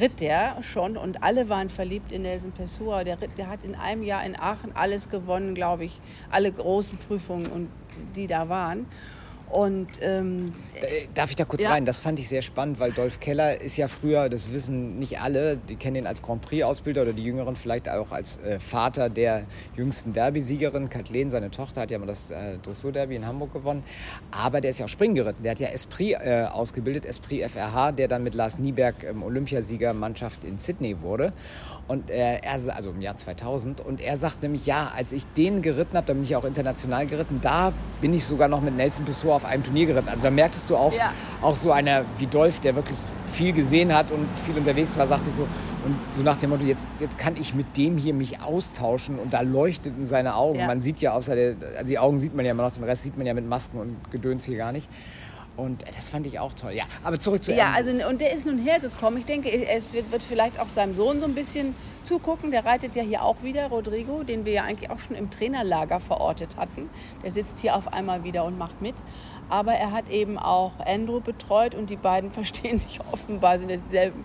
ritt 0.00 0.18
der 0.18 0.60
schon 0.64 0.96
und 0.96 1.22
alle 1.22 1.48
waren 1.48 1.70
verliebt 1.70 2.10
in 2.10 2.22
Nelson 2.22 2.50
Pessoa. 2.50 3.04
Der, 3.04 3.16
der 3.16 3.46
hat 3.46 3.62
in 3.62 3.76
einem 3.76 4.02
Jahr 4.02 4.26
in 4.26 4.34
Aachen 4.34 4.74
alles 4.74 5.08
gewonnen, 5.08 5.54
glaube 5.54 5.84
ich, 5.84 6.00
alle 6.32 6.50
großen 6.50 6.98
Prüfungen, 6.98 7.46
und, 7.46 7.68
die 8.16 8.26
da 8.26 8.48
waren. 8.48 8.86
Und, 9.52 10.00
ähm, 10.00 10.46
äh, 10.80 11.06
Darf 11.12 11.28
ich 11.28 11.36
da 11.36 11.44
kurz 11.44 11.62
ja. 11.62 11.70
rein? 11.70 11.84
Das 11.84 12.00
fand 12.00 12.18
ich 12.18 12.26
sehr 12.26 12.40
spannend, 12.40 12.80
weil 12.80 12.90
Dolph 12.90 13.20
Keller 13.20 13.60
ist 13.60 13.76
ja 13.76 13.86
früher, 13.86 14.30
das 14.30 14.50
wissen 14.50 14.98
nicht 14.98 15.20
alle, 15.20 15.58
die 15.58 15.76
kennen 15.76 15.96
ihn 15.96 16.06
als 16.06 16.22
Grand 16.22 16.40
Prix-Ausbilder 16.40 17.02
oder 17.02 17.12
die 17.12 17.22
Jüngeren 17.22 17.54
vielleicht 17.54 17.86
auch 17.86 18.12
als 18.12 18.38
äh, 18.38 18.58
Vater 18.58 19.10
der 19.10 19.44
jüngsten 19.76 20.14
Derby-Siegerin. 20.14 20.88
Kathleen, 20.88 21.28
seine 21.28 21.50
Tochter, 21.50 21.82
hat 21.82 21.90
ja 21.90 21.98
mal 21.98 22.06
das 22.06 22.30
äh, 22.30 22.56
Dressur-Derby 22.62 23.14
in 23.14 23.26
Hamburg 23.26 23.52
gewonnen. 23.52 23.84
Aber 24.30 24.62
der 24.62 24.70
ist 24.70 24.78
ja 24.78 24.86
auch 24.86 24.88
Springen 24.88 25.16
geritten. 25.16 25.42
Der 25.42 25.52
hat 25.52 25.60
ja 25.60 25.68
Esprit 25.68 26.16
äh, 26.24 26.46
ausgebildet, 26.50 27.04
Esprit 27.04 27.44
FRH, 27.50 27.92
der 27.92 28.08
dann 28.08 28.22
mit 28.22 28.34
Lars 28.34 28.58
Nieberg 28.58 29.04
ähm, 29.04 29.22
Olympiasiegermannschaft 29.22 30.44
in 30.44 30.56
Sydney 30.56 31.02
wurde. 31.02 31.34
Und 31.88 32.08
äh, 32.08 32.38
er, 32.38 32.74
also 32.74 32.88
im 32.88 33.02
Jahr 33.02 33.18
2000. 33.18 33.82
Und 33.82 34.00
er 34.00 34.16
sagt 34.16 34.42
nämlich, 34.42 34.64
ja, 34.64 34.90
als 34.96 35.12
ich 35.12 35.26
den 35.36 35.60
geritten 35.60 35.98
habe, 35.98 36.06
da 36.06 36.14
bin 36.14 36.22
ich 36.22 36.34
auch 36.36 36.44
international 36.44 37.06
geritten, 37.06 37.40
da 37.42 37.74
bin 38.00 38.14
ich 38.14 38.24
sogar 38.24 38.48
noch 38.48 38.62
mit 38.62 38.74
Nelson 38.74 39.04
Pessoa 39.04 39.41
auf 39.42 39.50
einem 39.50 39.64
Turnier 39.64 39.86
geritten. 39.86 40.08
Also 40.08 40.24
da 40.24 40.30
merktest 40.30 40.70
du 40.70 40.76
auch, 40.76 40.92
ja. 40.92 41.12
auch 41.40 41.54
so 41.54 41.72
einer 41.72 42.04
wie 42.18 42.26
Dolph, 42.26 42.60
der 42.60 42.74
wirklich 42.74 42.98
viel 43.32 43.52
gesehen 43.52 43.94
hat 43.94 44.10
und 44.10 44.26
viel 44.44 44.56
unterwegs 44.56 44.96
war, 44.98 45.06
sagte 45.06 45.30
so, 45.30 45.48
und 45.84 45.96
so 46.10 46.22
nach 46.22 46.36
dem 46.36 46.50
Motto, 46.50 46.64
jetzt, 46.64 46.86
jetzt 47.00 47.18
kann 47.18 47.36
ich 47.36 47.54
mit 47.54 47.76
dem 47.76 47.98
hier 47.98 48.14
mich 48.14 48.40
austauschen 48.40 49.18
und 49.18 49.32
da 49.32 49.40
leuchteten 49.40 50.06
seine 50.06 50.36
Augen. 50.36 50.60
Ja. 50.60 50.66
Man 50.66 50.80
sieht 50.80 51.00
ja 51.00 51.12
außer 51.12 51.34
der, 51.34 51.56
also 51.74 51.86
die 51.86 51.98
Augen 51.98 52.18
sieht 52.18 52.34
man 52.34 52.44
ja 52.44 52.52
immer 52.52 52.62
noch, 52.62 52.72
den 52.72 52.84
Rest 52.84 53.02
sieht 53.02 53.16
man 53.16 53.26
ja 53.26 53.34
mit 53.34 53.48
Masken 53.48 53.78
und 53.78 53.96
Gedöns 54.12 54.44
hier 54.44 54.58
gar 54.58 54.70
nicht. 54.70 54.88
Und 55.56 55.84
das 55.96 56.08
fand 56.08 56.26
ich 56.26 56.38
auch 56.38 56.54
toll. 56.54 56.72
Ja, 56.72 56.84
aber 57.04 57.20
zurück 57.20 57.44
zu 57.44 57.54
Ja, 57.54 57.72
also 57.72 57.90
und 57.90 58.20
der 58.20 58.32
ist 58.32 58.46
nun 58.46 58.58
hergekommen. 58.58 59.18
Ich 59.18 59.26
denke, 59.26 59.50
es 59.50 59.92
wird, 59.92 60.10
wird, 60.10 60.22
vielleicht 60.22 60.58
auch 60.58 60.70
seinem 60.70 60.94
Sohn 60.94 61.20
so 61.20 61.26
ein 61.26 61.34
bisschen 61.34 61.74
zugucken. 62.04 62.50
Der 62.50 62.64
reitet 62.64 62.94
ja 62.94 63.02
hier 63.02 63.22
auch 63.22 63.42
wieder, 63.42 63.66
Rodrigo, 63.66 64.22
den 64.22 64.46
wir 64.46 64.52
ja 64.52 64.62
eigentlich 64.64 64.90
auch 64.90 64.98
schon 64.98 65.14
im 65.14 65.30
Trainerlager 65.30 66.00
verortet 66.00 66.56
hatten. 66.56 66.88
Der 67.22 67.30
sitzt 67.30 67.58
hier 67.58 67.76
auf 67.76 67.92
einmal 67.92 68.24
wieder 68.24 68.44
und 68.44 68.56
macht 68.56 68.80
mit. 68.80 68.94
Aber 69.50 69.74
er 69.74 69.92
hat 69.92 70.08
eben 70.08 70.38
auch 70.38 70.72
Andrew 70.80 71.20
betreut 71.20 71.74
und 71.74 71.90
die 71.90 71.96
beiden 71.96 72.30
verstehen 72.32 72.78
sich 72.78 73.00
offenbar, 73.12 73.58
sind 73.58 73.70
dieselbe, 73.70 74.16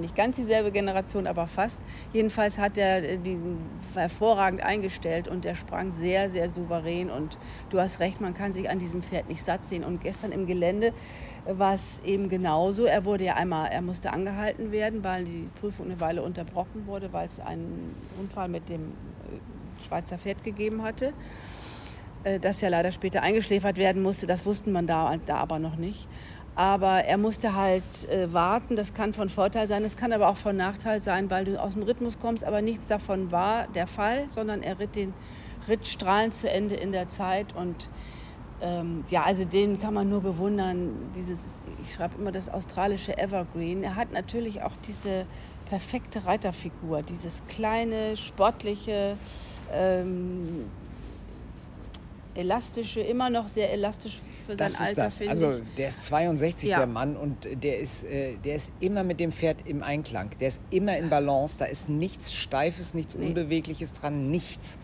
nicht 0.00 0.16
ganz 0.16 0.34
dieselbe 0.34 0.72
Generation, 0.72 1.28
aber 1.28 1.46
fast. 1.46 1.78
Jedenfalls 2.12 2.58
hat 2.58 2.76
er 2.76 3.16
die 3.18 3.38
hervorragend 3.94 4.62
eingestellt 4.64 5.28
und 5.28 5.44
der 5.44 5.54
sprang 5.54 5.92
sehr, 5.92 6.28
sehr 6.28 6.50
souverän. 6.50 7.10
Und 7.10 7.38
du 7.70 7.78
hast 7.78 8.00
recht, 8.00 8.20
man 8.20 8.34
kann 8.34 8.52
sich 8.52 8.68
an 8.68 8.80
diesem 8.80 9.04
Pferd 9.04 9.28
nicht 9.28 9.44
satt 9.44 9.64
sehen. 9.64 9.84
Und 9.84 10.00
gestern 10.00 10.32
im 10.32 10.46
Gelände 10.46 10.71
war 11.46 11.74
es 11.74 12.00
eben 12.04 12.28
genauso. 12.28 12.84
Er 12.84 13.04
wurde 13.04 13.24
ja 13.24 13.34
einmal, 13.34 13.70
er 13.70 13.82
musste 13.82 14.12
angehalten 14.12 14.70
werden, 14.70 15.02
weil 15.02 15.24
die 15.24 15.48
Prüfung 15.60 15.86
eine 15.86 16.00
Weile 16.00 16.22
unterbrochen 16.22 16.86
wurde, 16.86 17.12
weil 17.12 17.26
es 17.26 17.40
einen 17.40 17.94
Unfall 18.20 18.48
mit 18.48 18.68
dem 18.68 18.80
äh, 18.80 19.86
Schweizer 19.86 20.18
Pferd 20.18 20.44
gegeben 20.44 20.82
hatte. 20.82 21.12
Äh, 22.24 22.38
das 22.38 22.60
ja 22.60 22.68
leider 22.68 22.92
später 22.92 23.22
eingeschläfert 23.22 23.76
werden 23.76 24.02
musste. 24.02 24.26
Das 24.26 24.46
wussten 24.46 24.72
man 24.72 24.86
da, 24.86 25.16
da 25.26 25.36
aber 25.38 25.58
noch 25.58 25.76
nicht. 25.76 26.08
Aber 26.54 27.04
er 27.04 27.16
musste 27.16 27.56
halt 27.56 28.08
äh, 28.10 28.32
warten. 28.32 28.76
Das 28.76 28.92
kann 28.92 29.14
von 29.14 29.28
Vorteil 29.28 29.66
sein, 29.66 29.84
es 29.84 29.96
kann 29.96 30.12
aber 30.12 30.28
auch 30.28 30.36
von 30.36 30.56
Nachteil 30.56 31.00
sein, 31.00 31.30
weil 31.30 31.46
du 31.46 31.60
aus 31.60 31.72
dem 31.72 31.82
Rhythmus 31.82 32.18
kommst. 32.18 32.44
Aber 32.44 32.62
nichts 32.62 32.88
davon 32.88 33.32
war 33.32 33.66
der 33.68 33.86
Fall, 33.86 34.26
sondern 34.28 34.62
er 34.62 34.78
ritt 34.78 34.94
den 34.94 35.14
Ritt 35.68 35.86
strahlend 35.86 36.34
zu 36.34 36.50
Ende 36.50 36.74
in 36.74 36.92
der 36.92 37.08
Zeit. 37.08 37.54
Und 37.56 37.88
ähm, 38.62 39.02
ja, 39.10 39.24
also 39.24 39.44
den 39.44 39.80
kann 39.80 39.92
man 39.92 40.08
nur 40.08 40.20
bewundern. 40.20 41.10
Dieses, 41.16 41.64
ich 41.82 41.92
schreibe 41.92 42.14
immer 42.18 42.30
das 42.30 42.48
australische 42.48 43.18
Evergreen. 43.18 43.82
Er 43.82 43.96
hat 43.96 44.12
natürlich 44.12 44.62
auch 44.62 44.76
diese 44.86 45.26
perfekte 45.66 46.24
Reiterfigur, 46.24 47.02
dieses 47.02 47.42
kleine, 47.48 48.16
sportliche. 48.16 49.16
Ähm, 49.72 50.66
elastische, 52.34 53.00
immer 53.00 53.30
noch 53.30 53.48
sehr 53.48 53.72
elastisch 53.72 54.18
für 54.46 54.56
sein 54.56 54.68
das 54.68 54.80
Alter, 54.80 55.10
finde 55.10 55.32
Also 55.32 55.60
der 55.76 55.88
ist 55.88 56.04
62, 56.04 56.68
ja. 56.68 56.78
der 56.78 56.86
Mann, 56.86 57.16
und 57.16 57.46
der 57.62 57.78
ist, 57.78 58.04
äh, 58.04 58.36
der 58.44 58.56
ist 58.56 58.72
immer 58.80 59.04
mit 59.04 59.20
dem 59.20 59.32
Pferd 59.32 59.66
im 59.66 59.82
Einklang. 59.82 60.30
Der 60.40 60.48
ist 60.48 60.60
immer 60.70 60.96
in 60.96 61.10
Balance, 61.10 61.58
da 61.58 61.66
ist 61.66 61.88
nichts 61.88 62.32
Steifes, 62.32 62.94
nichts 62.94 63.14
nee. 63.14 63.26
Unbewegliches 63.26 63.92
dran, 63.92 64.30
nichts. 64.30 64.78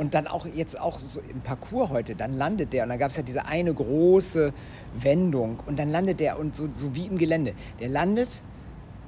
Und 0.00 0.14
dann 0.14 0.26
auch 0.26 0.46
jetzt 0.46 0.80
auch 0.80 0.98
so 0.98 1.20
im 1.20 1.42
Parcours 1.42 1.90
heute, 1.90 2.14
dann 2.14 2.32
landet 2.32 2.72
der 2.72 2.84
und 2.84 2.88
dann 2.88 2.98
gab 2.98 3.10
es 3.10 3.18
ja 3.18 3.22
diese 3.22 3.44
eine 3.44 3.74
große 3.74 4.54
Wendung 4.98 5.60
und 5.66 5.78
dann 5.78 5.90
landet 5.90 6.20
der 6.20 6.38
und 6.38 6.56
so, 6.56 6.70
so 6.72 6.94
wie 6.94 7.04
im 7.04 7.18
Gelände. 7.18 7.52
Der 7.80 7.90
landet, 7.90 8.40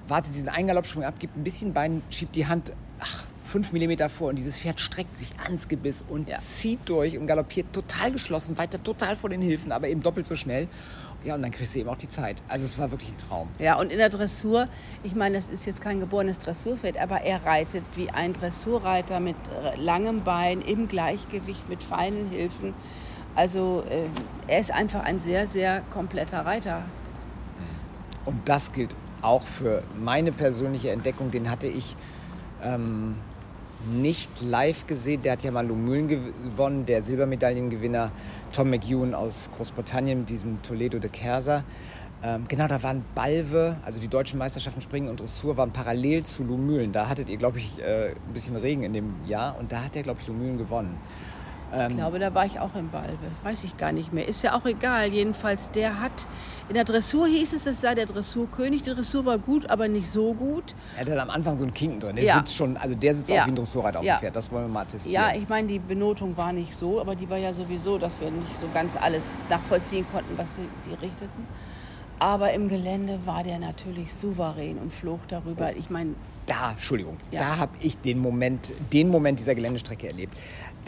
wartet 0.06 0.34
diesen 0.34 0.50
Eingaloppsprung 0.50 1.02
ab, 1.02 1.14
gibt 1.18 1.34
ein 1.34 1.44
bisschen 1.44 1.72
Bein, 1.72 2.02
schiebt 2.10 2.36
die 2.36 2.46
Hand, 2.46 2.74
ach, 3.00 3.24
fünf 3.46 3.72
Millimeter 3.72 4.10
vor 4.10 4.28
und 4.28 4.36
dieses 4.36 4.58
Pferd 4.58 4.80
streckt 4.80 5.18
sich 5.18 5.30
ans 5.42 5.66
Gebiss 5.66 6.04
und 6.06 6.28
ja. 6.28 6.38
zieht 6.38 6.80
durch 6.84 7.16
und 7.16 7.26
galoppiert 7.26 7.72
total 7.72 8.12
geschlossen, 8.12 8.58
weiter 8.58 8.82
total 8.82 9.16
vor 9.16 9.30
den 9.30 9.40
Hilfen, 9.40 9.72
aber 9.72 9.88
eben 9.88 10.02
doppelt 10.02 10.26
so 10.26 10.36
schnell. 10.36 10.68
Ja, 11.24 11.36
und 11.36 11.42
dann 11.42 11.52
kriegst 11.52 11.74
du 11.74 11.80
eben 11.80 11.88
auch 11.88 11.96
die 11.96 12.08
Zeit. 12.08 12.36
Also 12.48 12.64
es 12.64 12.78
war 12.78 12.90
wirklich 12.90 13.10
ein 13.10 13.16
Traum. 13.16 13.48
Ja, 13.58 13.78
und 13.78 13.92
in 13.92 13.98
der 13.98 14.08
Dressur, 14.08 14.68
ich 15.02 15.14
meine, 15.14 15.36
das 15.36 15.50
ist 15.50 15.66
jetzt 15.66 15.80
kein 15.80 16.00
geborenes 16.00 16.38
Dressurpferd, 16.38 16.98
aber 16.98 17.20
er 17.20 17.44
reitet 17.44 17.84
wie 17.94 18.10
ein 18.10 18.32
Dressurreiter 18.32 19.20
mit 19.20 19.36
langem 19.76 20.24
Bein, 20.24 20.62
im 20.62 20.88
Gleichgewicht, 20.88 21.68
mit 21.68 21.82
feinen 21.82 22.28
Hilfen. 22.30 22.74
Also 23.34 23.84
äh, 23.88 24.50
er 24.50 24.60
ist 24.60 24.72
einfach 24.72 25.04
ein 25.04 25.20
sehr, 25.20 25.46
sehr 25.46 25.82
kompletter 25.92 26.44
Reiter. 26.44 26.82
Und 28.24 28.48
das 28.48 28.72
gilt 28.72 28.94
auch 29.22 29.46
für 29.46 29.82
meine 29.98 30.32
persönliche 30.32 30.90
Entdeckung. 30.90 31.30
Den 31.30 31.50
hatte 31.50 31.66
ich 31.66 31.96
ähm, 32.62 33.16
nicht 33.90 34.42
live 34.42 34.86
gesehen. 34.86 35.22
Der 35.22 35.32
hat 35.32 35.44
ja 35.44 35.50
mal 35.50 35.66
Lumülen 35.66 36.08
gewonnen, 36.08 36.86
der 36.86 37.02
Silbermedaillengewinner 37.02 38.10
Tom 38.52 38.70
McEwen 38.70 39.14
aus 39.14 39.50
Großbritannien 39.56 40.20
mit 40.20 40.30
diesem 40.30 40.62
Toledo 40.62 40.98
de 40.98 41.10
Kerser. 41.10 41.64
Ähm, 42.24 42.44
genau, 42.46 42.68
da 42.68 42.80
waren 42.84 43.04
Balve, 43.16 43.76
also 43.84 44.00
die 44.00 44.06
deutschen 44.06 44.38
Meisterschaften 44.38 44.80
Springen 44.80 45.08
und 45.08 45.18
Dressur 45.18 45.56
waren 45.56 45.72
parallel 45.72 46.24
zu 46.24 46.44
Lumülen. 46.44 46.92
Da 46.92 47.08
hattet 47.08 47.28
ihr, 47.28 47.36
glaube 47.36 47.58
ich, 47.58 47.80
äh, 47.80 48.10
ein 48.10 48.32
bisschen 48.32 48.56
Regen 48.56 48.84
in 48.84 48.92
dem 48.92 49.14
Jahr 49.26 49.58
und 49.58 49.72
da 49.72 49.84
hat 49.84 49.96
er, 49.96 50.04
glaube 50.04 50.20
ich, 50.20 50.28
Lumülen 50.28 50.56
gewonnen. 50.56 50.98
Ähm, 51.72 51.90
ich 51.90 51.96
glaube, 51.96 52.18
da 52.18 52.34
war 52.34 52.44
ich 52.44 52.60
auch 52.60 52.74
im 52.74 52.90
Balve. 52.90 53.16
Weiß 53.42 53.64
ich 53.64 53.76
gar 53.76 53.92
nicht 53.92 54.12
mehr. 54.12 54.28
Ist 54.28 54.42
ja 54.42 54.54
auch 54.54 54.64
egal. 54.66 55.08
Jedenfalls, 55.08 55.70
der 55.70 56.00
hat. 56.00 56.12
In 56.68 56.74
der 56.74 56.84
Dressur 56.84 57.26
hieß 57.26 57.52
es, 57.54 57.66
es 57.66 57.80
sei 57.80 57.94
der 57.94 58.06
Dressurkönig. 58.06 58.82
Die 58.82 58.90
Dressur 58.90 59.24
war 59.24 59.38
gut, 59.38 59.70
aber 59.70 59.88
nicht 59.88 60.08
so 60.08 60.34
gut. 60.34 60.74
Er 60.94 61.02
hat 61.02 61.08
dann 61.08 61.18
am 61.18 61.30
Anfang 61.30 61.58
so 61.58 61.64
einen 61.64 61.74
Kinken 61.74 62.00
drin. 62.00 62.16
Der 62.16 62.24
ja. 62.24 62.38
sitzt 62.38 62.56
schon, 62.56 62.76
also 62.76 62.94
der 62.94 63.14
sitzt 63.14 63.30
ja. 63.30 63.42
auch 63.42 63.46
wie 63.46 63.52
ein 63.52 63.56
Dressurreiter 63.56 63.98
auf 64.00 64.04
dem 64.04 64.16
Pferd. 64.16 64.36
Das 64.36 64.50
wollen 64.50 64.66
wir 64.66 64.72
mal 64.72 64.84
testen. 64.84 65.10
Ja, 65.10 65.34
ich 65.34 65.48
meine, 65.48 65.68
die 65.68 65.78
Benotung 65.78 66.36
war 66.36 66.52
nicht 66.52 66.74
so, 66.74 67.00
aber 67.00 67.14
die 67.14 67.28
war 67.28 67.38
ja 67.38 67.52
sowieso, 67.52 67.98
dass 67.98 68.20
wir 68.20 68.30
nicht 68.30 68.60
so 68.60 68.66
ganz 68.72 68.96
alles 68.96 69.42
nachvollziehen 69.48 70.06
konnten, 70.12 70.36
was 70.36 70.54
die, 70.56 70.68
die 70.88 70.94
richteten. 70.94 71.46
Aber 72.18 72.52
im 72.52 72.68
Gelände 72.68 73.18
war 73.24 73.42
der 73.42 73.58
natürlich 73.58 74.14
souverän 74.14 74.78
und 74.78 74.92
flog 74.92 75.26
darüber. 75.26 75.74
Ich 75.74 75.90
meine, 75.90 76.10
da, 76.52 76.70
Entschuldigung, 76.72 77.16
Ja. 77.30 77.40
da 77.40 77.56
habe 77.58 77.72
ich 77.80 77.96
den 77.98 78.18
Moment, 78.18 78.72
den 78.92 79.08
Moment 79.08 79.38
dieser 79.40 79.54
Geländestrecke 79.54 80.06
erlebt. 80.08 80.36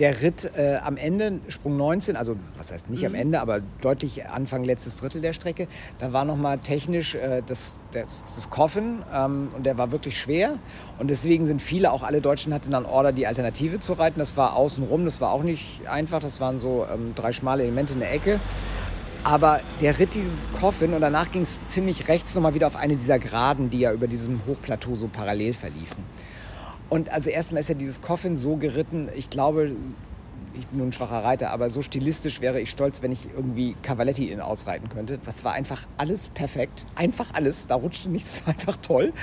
Der 0.00 0.22
Ritt 0.22 0.50
äh, 0.56 0.76
am 0.82 0.96
Ende, 0.96 1.38
Sprung 1.48 1.76
19, 1.76 2.16
also 2.16 2.34
was 2.56 2.72
heißt 2.72 2.90
nicht 2.90 3.00
Mhm. 3.02 3.06
am 3.06 3.14
Ende, 3.14 3.40
aber 3.40 3.60
deutlich 3.80 4.26
Anfang 4.26 4.64
letztes 4.64 4.96
Drittel 4.96 5.20
der 5.20 5.32
Strecke, 5.32 5.68
da 5.98 6.12
war 6.12 6.24
nochmal 6.24 6.58
technisch 6.58 7.14
äh, 7.14 7.42
das, 7.46 7.76
das, 7.92 8.24
das 8.34 8.50
Coffin 8.50 9.02
ähm, 9.14 9.48
und 9.56 9.64
der 9.64 9.78
war 9.78 9.92
wirklich 9.92 10.18
schwer. 10.20 10.54
Und 10.98 11.10
deswegen 11.10 11.46
sind 11.46 11.62
viele, 11.62 11.92
auch 11.92 12.02
alle 12.02 12.20
Deutschen 12.20 12.52
hatten 12.52 12.72
dann 12.72 12.86
Order, 12.86 13.12
die 13.12 13.26
Alternative 13.28 13.78
zu 13.78 13.92
reiten. 13.92 14.18
Das 14.18 14.36
war 14.36 14.56
außenrum, 14.56 15.04
das 15.04 15.20
war 15.20 15.30
auch 15.30 15.44
nicht 15.44 15.86
einfach, 15.88 16.18
das 16.20 16.40
waren 16.40 16.58
so 16.58 16.86
ähm, 16.92 17.12
drei 17.14 17.32
schmale 17.32 17.62
Elemente 17.62 17.92
in 17.92 18.00
der 18.00 18.12
Ecke. 18.12 18.40
Aber 19.24 19.60
der 19.80 19.98
Ritt 19.98 20.14
dieses 20.14 20.52
Coffin 20.52 20.92
und 20.92 21.00
danach 21.00 21.32
ging 21.32 21.42
es 21.42 21.58
ziemlich 21.66 22.08
rechts 22.08 22.34
nochmal 22.34 22.52
wieder 22.52 22.66
auf 22.66 22.76
eine 22.76 22.96
dieser 22.96 23.18
Geraden, 23.18 23.70
die 23.70 23.80
ja 23.80 23.92
über 23.92 24.06
diesem 24.06 24.42
Hochplateau 24.46 24.96
so 24.96 25.08
parallel 25.08 25.54
verliefen. 25.54 26.04
Und 26.90 27.08
also 27.08 27.30
erstmal 27.30 27.60
ist 27.60 27.68
ja 27.70 27.74
dieses 27.74 28.02
Coffin 28.02 28.36
so 28.36 28.56
geritten, 28.56 29.08
ich 29.16 29.30
glaube, 29.30 29.72
ich 30.58 30.66
bin 30.66 30.78
nur 30.78 30.86
ein 30.86 30.92
schwacher 30.92 31.24
Reiter, 31.24 31.50
aber 31.50 31.70
so 31.70 31.80
stilistisch 31.80 32.42
wäre 32.42 32.60
ich 32.60 32.68
stolz, 32.68 33.02
wenn 33.02 33.12
ich 33.12 33.28
irgendwie 33.34 33.76
Cavaletti 33.82 34.28
in 34.28 34.40
ausreiten 34.40 34.90
könnte. 34.90 35.18
Das 35.24 35.42
war 35.42 35.54
einfach 35.54 35.86
alles 35.96 36.28
perfekt. 36.28 36.84
Einfach 36.94 37.32
alles. 37.32 37.66
Da 37.66 37.76
rutschte 37.76 38.10
nichts, 38.10 38.30
das 38.44 38.46
war 38.46 38.54
einfach 38.54 38.76
toll. 38.76 39.14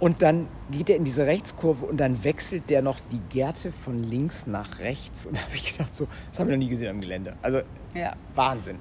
Und 0.00 0.22
dann 0.22 0.48
geht 0.70 0.88
er 0.88 0.96
in 0.96 1.04
diese 1.04 1.26
Rechtskurve 1.26 1.84
und 1.84 1.98
dann 1.98 2.24
wechselt 2.24 2.70
der 2.70 2.80
noch 2.80 3.00
die 3.12 3.20
Gerte 3.28 3.70
von 3.70 4.02
links 4.02 4.46
nach 4.46 4.78
rechts. 4.78 5.26
Und 5.26 5.36
da 5.36 5.42
habe 5.42 5.54
ich 5.54 5.72
gedacht, 5.72 5.94
so, 5.94 6.08
das 6.30 6.40
habe 6.40 6.50
ich 6.50 6.56
noch 6.56 6.64
nie 6.64 6.70
gesehen 6.70 6.88
am 6.88 7.02
Gelände. 7.02 7.34
Also 7.42 7.60
Ja. 7.94 8.14
Wahnsinn. 8.34 8.78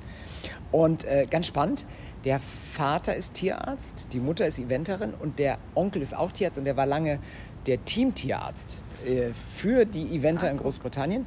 Und 0.71 1.03
äh, 1.05 1.25
ganz 1.29 1.47
spannend, 1.47 1.85
der 2.25 2.39
Vater 2.39 3.15
ist 3.15 3.33
Tierarzt, 3.33 4.09
die 4.13 4.19
Mutter 4.19 4.45
ist 4.45 4.59
Eventerin 4.59 5.13
und 5.13 5.39
der 5.39 5.57
Onkel 5.73 6.01
ist 6.01 6.15
auch 6.15 6.31
Tierarzt 6.31 6.57
und 6.59 6.65
der 6.65 6.77
war 6.77 6.85
lange 6.85 7.19
der 7.65 7.83
Teamtierarzt 7.85 8.83
äh, 9.05 9.29
für 9.55 9.85
die 9.85 10.15
Eventer 10.15 10.49
in 10.49 10.57
Großbritannien. 10.57 11.25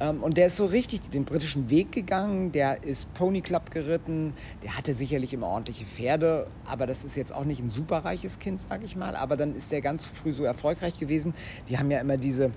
Ähm, 0.00 0.22
und 0.22 0.36
der 0.36 0.46
ist 0.46 0.56
so 0.56 0.66
richtig 0.66 1.02
den 1.10 1.24
britischen 1.24 1.70
Weg 1.70 1.92
gegangen, 1.92 2.52
der 2.52 2.82
ist 2.82 3.12
Pony 3.14 3.40
Club 3.40 3.70
geritten, 3.70 4.34
der 4.62 4.76
hatte 4.76 4.92
sicherlich 4.92 5.32
immer 5.32 5.46
ordentliche 5.46 5.84
Pferde, 5.84 6.46
aber 6.66 6.86
das 6.86 7.04
ist 7.04 7.16
jetzt 7.16 7.34
auch 7.34 7.44
nicht 7.44 7.62
ein 7.62 7.70
superreiches 7.70 8.38
Kind, 8.38 8.60
sag 8.60 8.82
ich 8.84 8.96
mal. 8.96 9.14
Aber 9.16 9.36
dann 9.36 9.54
ist 9.54 9.72
der 9.72 9.80
ganz 9.80 10.04
früh 10.04 10.32
so 10.32 10.44
erfolgreich 10.44 10.98
gewesen. 10.98 11.34
Die 11.68 11.78
haben 11.78 11.90
ja 11.90 12.00
immer 12.00 12.16
diese, 12.16 12.50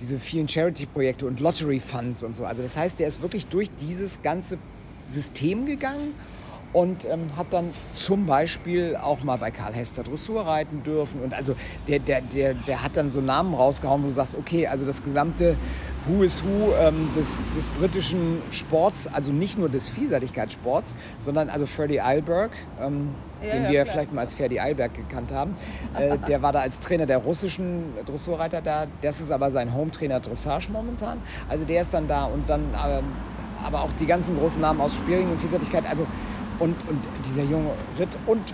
diese 0.00 0.18
vielen 0.18 0.48
Charity-Projekte 0.48 1.26
und 1.26 1.40
Lottery-Funds 1.40 2.22
und 2.22 2.36
so. 2.36 2.44
Also 2.44 2.62
das 2.62 2.76
heißt, 2.76 2.98
der 2.98 3.08
ist 3.08 3.22
wirklich 3.22 3.46
durch 3.46 3.70
dieses 3.80 4.22
ganze 4.22 4.58
System 5.10 5.66
gegangen 5.66 6.14
und 6.72 7.04
ähm, 7.04 7.26
hat 7.36 7.46
dann 7.50 7.70
zum 7.92 8.26
Beispiel 8.26 8.96
auch 8.96 9.22
mal 9.22 9.38
bei 9.38 9.50
Karl 9.52 9.72
Hester 9.72 10.02
Dressur 10.02 10.44
reiten 10.44 10.82
dürfen. 10.82 11.20
Und 11.22 11.32
also 11.32 11.54
der, 11.86 12.00
der, 12.00 12.20
der, 12.20 12.54
der 12.54 12.82
hat 12.82 12.96
dann 12.96 13.10
so 13.10 13.20
Namen 13.20 13.54
rausgehauen, 13.54 14.02
wo 14.02 14.08
du 14.08 14.12
sagst, 14.12 14.34
okay, 14.36 14.66
also 14.66 14.84
das 14.84 15.02
gesamte 15.02 15.56
Who 16.06 16.24
is 16.24 16.42
Who 16.42 16.74
ähm, 16.80 17.08
des, 17.14 17.44
des 17.56 17.68
britischen 17.68 18.42
Sports, 18.50 19.06
also 19.06 19.30
nicht 19.32 19.56
nur 19.56 19.68
des 19.68 19.88
Vielseitigkeitssports, 19.88 20.96
sondern 21.18 21.48
also 21.48 21.64
Freddie 21.64 22.00
Eilberg, 22.00 22.50
ähm, 22.80 23.14
Ja, 23.40 23.52
den 23.52 23.62
ja, 23.64 23.70
wir 23.70 23.82
klar. 23.84 23.92
vielleicht 23.92 24.12
mal 24.12 24.20
als 24.22 24.34
Ferdi 24.34 24.58
Eilberg 24.58 24.94
gekannt 24.94 25.32
haben. 25.32 25.54
Äh, 25.96 26.18
der 26.26 26.42
war 26.42 26.52
da 26.52 26.60
als 26.60 26.80
Trainer 26.80 27.06
der 27.06 27.18
russischen 27.18 27.84
Dressurreiter 28.04 28.60
da. 28.60 28.86
Das 29.00 29.20
ist 29.20 29.30
aber 29.30 29.50
sein 29.52 29.72
Home-Trainer 29.72 30.18
Dressage 30.20 30.70
momentan. 30.70 31.18
Also 31.48 31.64
der 31.64 31.82
ist 31.82 31.94
dann 31.94 32.08
da 32.08 32.24
und 32.24 32.50
dann 32.50 32.62
ähm, 32.62 33.04
aber 33.64 33.82
auch 33.82 33.92
die 33.92 34.06
ganzen 34.06 34.38
großen 34.38 34.60
Namen 34.60 34.80
aus 34.80 34.94
Spiering 34.94 35.30
und 35.30 35.40
Vielseitigkeit. 35.40 35.84
Also 35.88 36.06
und, 36.58 36.76
und 36.88 37.00
dieser 37.26 37.42
junge 37.42 37.70
Ritt. 37.98 38.16
Und 38.26 38.52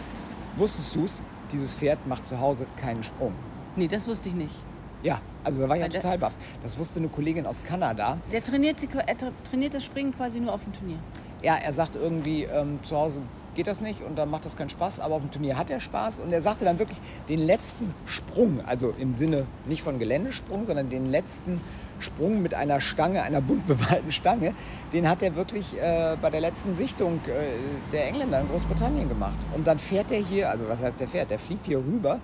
wusstest 0.57 0.97
du 0.97 1.05
es? 1.05 1.23
Dieses 1.53 1.73
Pferd 1.73 2.07
macht 2.07 2.25
zu 2.25 2.41
Hause 2.41 2.67
keinen 2.81 3.03
Sprung. 3.03 3.33
Nee, 3.77 3.89
das 3.89 4.07
wusste 4.07 4.29
ich 4.29 4.35
nicht. 4.35 4.55
Ja, 5.03 5.21
also 5.45 5.63
da 5.63 5.69
war 5.69 5.77
ich 5.77 5.83
ja 5.83 5.93
Weil 5.93 6.01
total 6.01 6.19
baff. 6.19 6.35
Das 6.63 6.79
wusste 6.79 7.01
eine 7.01 7.09
Kollegin 7.09 7.47
aus 7.47 7.63
Kanada. 7.67 8.19
Der 8.31 8.43
trainiert, 8.43 8.79
sie, 8.79 8.89
er 9.07 9.17
tra- 9.17 9.33
trainiert 9.49 9.75
das 9.75 9.85
Springen 9.85 10.15
quasi 10.15 10.41
nur 10.41 10.53
auf 10.53 10.63
dem 10.65 10.73
Turnier. 10.73 10.99
Ja, 11.43 11.57
er 11.57 11.73
sagt 11.73 11.97
irgendwie, 11.97 12.45
ähm, 12.45 12.79
zu 12.83 12.97
Hause 12.97 13.21
geht 13.55 13.67
das 13.67 13.81
nicht 13.81 14.03
und 14.03 14.17
dann 14.17 14.31
macht 14.31 14.45
das 14.45 14.57
keinen 14.57 14.71
Spaß, 14.71 15.01
aber 15.01 15.15
auf 15.17 15.23
dem 15.23 15.31
Turnier 15.31 15.57
hat 15.57 15.71
er 15.71 15.81
Spaß. 15.81 16.21
Und 16.21 16.33
er 16.33 16.43
sagte 16.43 16.65
dann 16.65 16.79
wirklich, 16.79 17.01
den 17.29 17.41
letzten 17.41 17.95
Sprung, 18.07 18.61
also 18.67 18.95
im 18.99 19.13
Sinne 19.15 19.47
nicht 19.67 19.83
von 19.83 19.99
Geländesprung, 19.99 20.67
sondern 20.67 20.91
den 20.91 21.07
letzten 21.07 21.61
Sprung 22.01 22.43
mit 22.43 22.55
einer 22.55 22.81
Stange, 22.81 23.23
einer 23.23 23.41
bunt 23.41 23.67
bemalten 23.67 24.13
Stange, 24.13 24.55
den 24.93 25.09
hat 25.09 25.23
er 25.23 25.37
wirklich 25.37 25.77
äh, 25.81 26.17
bei 26.21 26.31
der 26.31 26.41
letzten 26.41 26.75
Sichtung 26.75 27.21
äh, 27.27 27.93
der 27.93 28.09
Engländer 28.09 28.41
in 28.41 28.49
Großbritannien 28.49 29.09
gemacht. 29.09 29.37
Und 29.55 29.67
dann 29.67 29.79
fährt 29.79 30.11
er 30.13 30.19
hier, 30.19 30.51
also 30.51 30.69
was 30.69 30.83
heißt 30.83 31.01
der 31.01 31.09
fährt, 31.09 31.31
der 31.31 31.39
fliegt 31.39 31.67
hier 31.67 31.79
rüber 31.79 32.21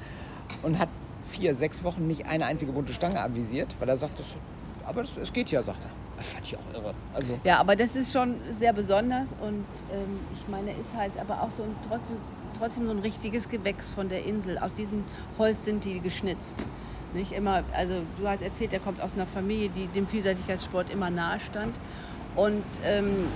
und 0.62 0.78
hat 0.78 0.88
vier, 1.26 1.54
sechs 1.54 1.82
Wochen 1.84 2.06
nicht 2.06 2.26
eine 2.26 2.46
einzige 2.46 2.72
bunte 2.72 2.92
Stange 2.92 3.20
avisiert, 3.20 3.74
weil 3.78 3.88
er 3.88 3.96
sagt, 3.96 4.18
das, 4.18 4.26
aber 4.86 5.02
das, 5.02 5.16
es 5.16 5.32
geht 5.32 5.50
ja, 5.50 5.62
sagt 5.62 5.84
er. 5.84 5.90
Das 6.16 6.28
fand 6.28 6.46
ich 6.46 6.56
auch 6.56 6.74
irre. 6.74 6.94
Also, 7.12 7.38
Ja, 7.44 7.58
aber 7.58 7.76
das 7.76 7.94
ist 7.94 8.12
schon 8.12 8.36
sehr 8.50 8.72
besonders 8.72 9.34
und 9.40 9.66
ähm, 9.92 10.20
ich 10.32 10.48
meine, 10.48 10.70
er 10.70 10.78
ist 10.78 10.94
halt 10.96 11.12
aber 11.20 11.42
auch 11.42 11.50
so 11.50 11.62
ein, 11.62 11.74
trotzdem, 11.88 12.16
trotzdem 12.58 12.86
so 12.86 12.92
ein 12.92 13.00
richtiges 13.00 13.48
Gewächs 13.48 13.90
von 13.90 14.08
der 14.08 14.24
Insel. 14.24 14.56
Aus 14.58 14.72
diesem 14.72 15.04
Holz 15.38 15.64
sind 15.64 15.84
die 15.84 16.00
geschnitzt. 16.00 16.66
Nicht 17.14 17.32
immer, 17.32 17.62
also 17.72 17.94
du 18.18 18.28
hast 18.28 18.42
erzählt, 18.42 18.72
er 18.72 18.80
kommt 18.80 19.00
aus 19.00 19.14
einer 19.14 19.26
Familie, 19.26 19.70
die 19.70 19.86
dem 19.86 20.06
Vielseitigkeitssport 20.06 20.90
immer 20.92 21.10
nahe 21.10 21.40
stand. 21.40 21.74
Und 22.34 22.64
ähm, 22.84 23.26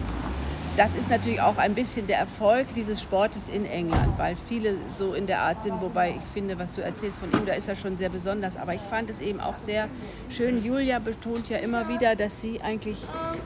das 0.76 0.94
ist 0.94 1.11
natürlich 1.11 1.40
auch 1.40 1.59
ein 1.59 1.74
bisschen 1.74 2.06
der 2.06 2.18
Erfolg 2.18 2.66
dieses 2.74 3.02
Sportes 3.02 3.48
in 3.48 3.66
England, 3.66 4.18
weil 4.18 4.37
viele 4.48 4.76
so 4.88 5.14
in 5.14 5.26
der 5.26 5.40
Art 5.40 5.62
sind. 5.62 5.80
Wobei 5.80 6.11
ich 6.11 6.33
finde, 6.33 6.59
was 6.59 6.72
du 6.72 6.80
erzählst 6.80 7.18
von 7.18 7.30
ihm, 7.33 7.44
da 7.44 7.54
ist 7.54 7.68
er 7.68 7.76
schon 7.76 7.96
sehr 7.96 8.09
besonders. 8.09 8.56
Aber 8.56 8.74
ich 8.74 8.80
fand 8.80 9.11
es 9.11 9.20
eben 9.20 9.40
auch 9.40 9.59
sehr 9.59 9.88
schön. 10.30 10.64
Julia 10.64 10.98
betont 10.98 11.48
ja 11.48 11.59
immer 11.59 11.88
wieder, 11.88 12.14
dass 12.16 12.40
sie 12.40 12.61
eigentlich 12.62 12.98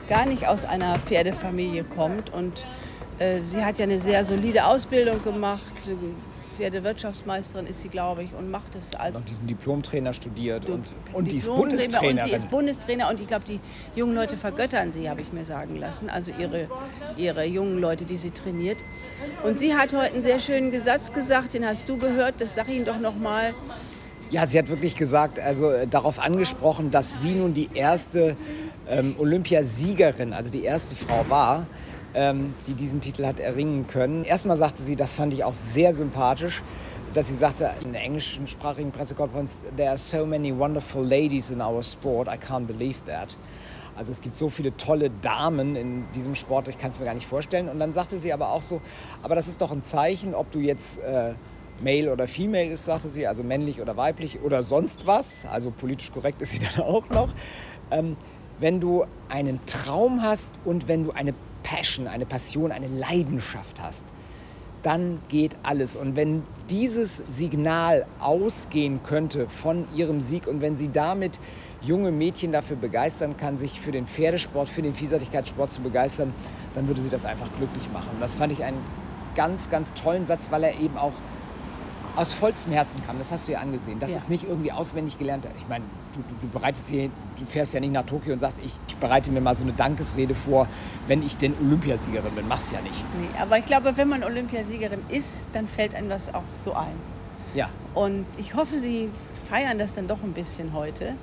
gar 0.07 0.25
nicht 0.25 0.47
aus 0.47 0.65
einer 0.65 0.97
Pferdefamilie 0.99 1.83
kommt. 1.83 2.31
Und 2.31 2.65
äh, 3.19 3.41
sie 3.43 3.65
hat 3.65 3.79
ja 3.79 3.83
eine 3.83 3.99
sehr 3.99 4.23
solide 4.23 4.65
Ausbildung 4.65 5.23
gemacht. 5.23 5.61
Pferdewirtschaftsmeisterin 6.57 7.67
ist 7.67 7.81
sie, 7.81 7.89
glaube 7.89 8.23
ich, 8.23 8.33
und 8.33 8.49
macht 8.49 8.75
es 8.75 8.95
als 8.95 9.15
noch 9.15 9.25
diesen 9.25 9.47
Diplomtrainer 9.47 10.13
studiert 10.13 10.69
und, 10.69 10.85
und 11.13 11.31
die 11.31 11.37
ist 11.37 11.47
Bundestrainerin. 11.47 12.17
Und 12.17 12.29
sie 12.29 12.35
ist 12.35 12.49
Bundestrainer 12.49 13.09
und 13.09 13.19
ich 13.19 13.27
glaube, 13.27 13.45
die 13.47 13.59
jungen 13.95 14.15
Leute 14.15 14.37
vergöttern 14.37 14.91
sie, 14.91 15.09
habe 15.09 15.21
ich 15.21 15.31
mir 15.33 15.45
sagen 15.45 15.75
lassen. 15.77 16.09
Also 16.09 16.31
ihre, 16.37 16.67
ihre 17.17 17.45
jungen 17.45 17.79
Leute, 17.79 18.05
die 18.05 18.17
sie 18.17 18.31
trainiert. 18.31 18.77
Und 19.43 19.57
sie 19.57 19.75
hat 19.75 19.93
heute 19.93 20.13
einen 20.13 20.21
sehr 20.21 20.39
schönen 20.39 20.71
Satz 20.81 21.11
gesagt, 21.11 21.53
den 21.53 21.65
hast 21.65 21.87
du 21.89 21.97
gehört, 21.97 22.39
das 22.39 22.55
sag 22.55 22.69
ich 22.69 22.75
Ihnen 22.75 22.85
doch 22.85 22.99
nochmal. 22.99 23.53
Ja, 24.31 24.47
sie 24.47 24.57
hat 24.57 24.69
wirklich 24.69 24.95
gesagt, 24.95 25.39
also 25.39 25.69
äh, 25.71 25.87
darauf 25.87 26.19
angesprochen, 26.19 26.89
dass 26.89 27.21
sie 27.21 27.35
nun 27.35 27.53
die 27.53 27.69
erste 27.73 28.35
ähm, 28.89 29.15
Olympiasiegerin, 29.19 30.33
also 30.33 30.49
die 30.49 30.63
erste 30.63 30.95
Frau 30.95 31.25
war, 31.29 31.67
ähm, 32.15 32.53
die 32.65 32.73
diesen 32.73 33.01
Titel 33.01 33.25
hat 33.25 33.39
erringen 33.39 33.85
können. 33.87 34.23
Erstmal 34.23 34.57
sagte 34.57 34.81
sie, 34.81 34.95
das 34.95 35.13
fand 35.13 35.33
ich 35.33 35.43
auch 35.43 35.53
sehr 35.53 35.93
sympathisch, 35.93 36.63
dass 37.13 37.27
sie 37.27 37.35
sagte 37.35 37.69
in 37.83 37.93
der 37.93 38.01
englischsprachigen 38.03 38.91
Pressekonferenz, 38.91 39.59
there 39.75 39.89
are 39.89 39.97
so 39.97 40.25
many 40.25 40.57
wonderful 40.57 41.05
ladies 41.05 41.51
in 41.51 41.61
our 41.61 41.83
sport, 41.83 42.27
I 42.27 42.37
can't 42.37 42.65
believe 42.65 43.03
that. 43.05 43.37
Also 43.97 44.11
es 44.11 44.21
gibt 44.21 44.35
so 44.35 44.49
viele 44.49 44.75
tolle 44.75 45.09
Damen 45.21 45.75
in 45.75 46.03
diesem 46.13 46.35
Sport, 46.35 46.67
ich 46.67 46.77
kann 46.77 46.91
es 46.91 46.99
mir 46.99 47.05
gar 47.05 47.13
nicht 47.13 47.27
vorstellen. 47.27 47.69
Und 47.69 47.79
dann 47.79 47.93
sagte 47.93 48.19
sie 48.19 48.33
aber 48.33 48.49
auch 48.49 48.61
so, 48.61 48.81
aber 49.23 49.35
das 49.35 49.47
ist 49.47 49.61
doch 49.61 49.71
ein 49.71 49.83
Zeichen, 49.83 50.33
ob 50.33 50.51
du 50.51 50.59
jetzt 50.59 50.99
äh, 50.99 51.33
Male 51.81 52.11
oder 52.11 52.27
Female 52.27 52.67
ist, 52.67 52.85
sagte 52.85 53.07
sie, 53.07 53.27
also 53.27 53.43
männlich 53.43 53.81
oder 53.81 53.95
weiblich 53.95 54.41
oder 54.41 54.63
sonst 54.63 55.07
was. 55.07 55.45
Also 55.49 55.71
politisch 55.71 56.11
korrekt 56.11 56.41
ist 56.41 56.51
sie 56.51 56.59
dann 56.75 56.83
auch 56.83 57.09
noch. 57.09 57.29
Ähm, 57.91 58.17
wenn 58.59 58.79
du 58.79 59.05
einen 59.29 59.59
Traum 59.65 60.21
hast 60.21 60.53
und 60.63 60.87
wenn 60.87 61.03
du 61.03 61.11
eine 61.11 61.33
Passion, 61.65 62.07
eine 62.07 62.27
Passion, 62.27 62.71
eine 62.71 62.87
Leidenschaft 62.87 63.81
hast, 63.81 64.05
dann 64.83 65.19
geht 65.29 65.57
alles. 65.63 65.95
Und 65.95 66.15
wenn 66.15 66.43
dieses 66.69 67.23
Signal 67.27 68.05
ausgehen 68.19 69.01
könnte 69.03 69.49
von 69.49 69.87
ihrem 69.95 70.21
Sieg 70.21 70.45
und 70.45 70.61
wenn 70.61 70.77
sie 70.77 70.91
damit 70.91 71.39
junge 71.81 72.11
Mädchen 72.11 72.51
dafür 72.51 72.77
begeistern 72.77 73.35
kann, 73.35 73.57
sich 73.57 73.81
für 73.81 73.91
den 73.91 74.05
Pferdesport, 74.05 74.69
für 74.69 74.83
den 74.83 74.93
Vielseitigkeitssport 74.93 75.71
zu 75.71 75.81
begeistern, 75.81 76.33
dann 76.75 76.87
würde 76.87 77.01
sie 77.01 77.09
das 77.09 77.25
einfach 77.25 77.49
glücklich 77.57 77.89
machen. 77.91 78.09
Und 78.13 78.21
das 78.21 78.35
fand 78.35 78.53
ich 78.53 78.63
einen 78.63 78.79
ganz, 79.33 79.71
ganz 79.71 79.91
tollen 79.93 80.27
Satz, 80.27 80.51
weil 80.51 80.63
er 80.63 80.79
eben 80.79 80.97
auch 80.97 81.13
aus 82.15 82.33
vollstem 82.33 82.71
Herzen 82.73 83.01
kam. 83.05 83.17
Das 83.17 83.31
hast 83.31 83.47
du 83.47 83.51
ja 83.53 83.59
angesehen. 83.59 83.99
Das 83.99 84.09
Ja. 84.11 84.15
ist 84.17 84.29
nicht 84.29 84.43
irgendwie 84.43 84.71
auswendig 84.71 85.17
gelernt. 85.19 85.47
Ich 85.59 85.67
meine, 85.67 85.83
du, 86.13 86.19
du, 86.19 86.35
du 86.41 86.47
bereitest 86.49 86.87
hier, 86.87 87.09
du 87.37 87.45
fährst 87.45 87.73
ja 87.73 87.79
nicht 87.79 87.93
nach 87.93 88.05
Tokio 88.05 88.33
und 88.33 88.39
sagst, 88.39 88.57
ich, 88.63 88.73
ich 88.87 88.95
bereite 88.97 89.31
mir 89.31 89.41
mal 89.41 89.55
so 89.55 89.63
eine 89.63 89.73
Dankesrede 89.73 90.35
vor, 90.35 90.67
wenn 91.07 91.23
ich 91.23 91.37
denn 91.37 91.53
Olympiasiegerin 91.61 92.33
bin. 92.35 92.47
Machst 92.47 92.71
ja 92.71 92.81
nicht. 92.81 93.03
Nee, 93.19 93.27
aber 93.41 93.57
ich 93.59 93.65
glaube, 93.65 93.97
wenn 93.97 94.07
man 94.07 94.23
Olympiasiegerin 94.23 95.01
ist, 95.09 95.47
dann 95.53 95.67
fällt 95.67 95.93
einem 95.95 96.09
das 96.09 96.33
auch 96.33 96.43
so 96.55 96.73
ein. 96.73 96.93
Ja. 97.53 97.69
Und 97.93 98.25
ich 98.37 98.53
hoffe, 98.55 98.79
Sie 98.79 99.09
feiern 99.49 99.77
das 99.77 99.93
dann 99.95 100.07
doch 100.07 100.23
ein 100.23 100.33
bisschen 100.33 100.73
heute. 100.73 101.13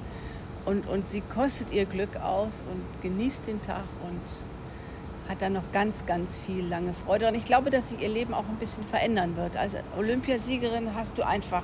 Und, 0.64 0.86
und 0.88 1.08
sie 1.08 1.22
kostet 1.34 1.72
ihr 1.72 1.86
Glück 1.86 2.16
aus 2.22 2.62
und 2.72 3.02
genießt 3.02 3.48
den 3.48 3.60
Tag 3.62 3.82
und 4.08 4.20
hat 5.28 5.40
da 5.40 5.48
noch 5.48 5.70
ganz, 5.72 6.06
ganz 6.06 6.36
viel 6.36 6.66
lange 6.66 6.92
Freude. 6.92 7.28
Und 7.28 7.34
ich 7.34 7.44
glaube, 7.44 7.70
dass 7.70 7.90
sich 7.90 8.00
ihr 8.00 8.08
Leben 8.08 8.34
auch 8.34 8.48
ein 8.48 8.56
bisschen 8.56 8.84
verändern 8.84 9.36
wird. 9.36 9.56
Als 9.56 9.76
Olympiasiegerin 9.96 10.94
hast 10.94 11.18
du 11.18 11.26
einfach 11.26 11.62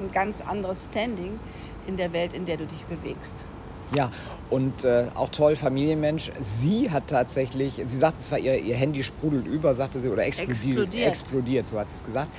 ein 0.00 0.12
ganz 0.12 0.40
anderes 0.40 0.84
Standing 0.90 1.38
in 1.86 1.96
der 1.96 2.12
Welt, 2.12 2.32
in 2.32 2.44
der 2.44 2.56
du 2.56 2.66
dich 2.66 2.84
bewegst. 2.84 3.46
Ja, 3.94 4.10
und 4.50 4.84
äh, 4.84 5.06
auch 5.14 5.28
toll, 5.28 5.54
Familienmensch. 5.54 6.32
Sie 6.40 6.90
hat 6.90 7.04
tatsächlich, 7.06 7.74
sie 7.84 7.98
sagt, 7.98 8.20
es 8.20 8.32
war 8.32 8.38
ihr, 8.38 8.58
ihr 8.58 8.74
Handy 8.74 9.04
sprudelt 9.04 9.46
über, 9.46 9.74
sagte 9.74 10.00
sie, 10.00 10.08
oder 10.08 10.26
explodiert, 10.26 10.58
Explodiert. 10.58 11.08
explodiert, 11.08 11.68
so 11.68 11.78
hat 11.78 11.88
sie 11.88 11.96
es 11.96 12.04
gesagt. 12.04 12.30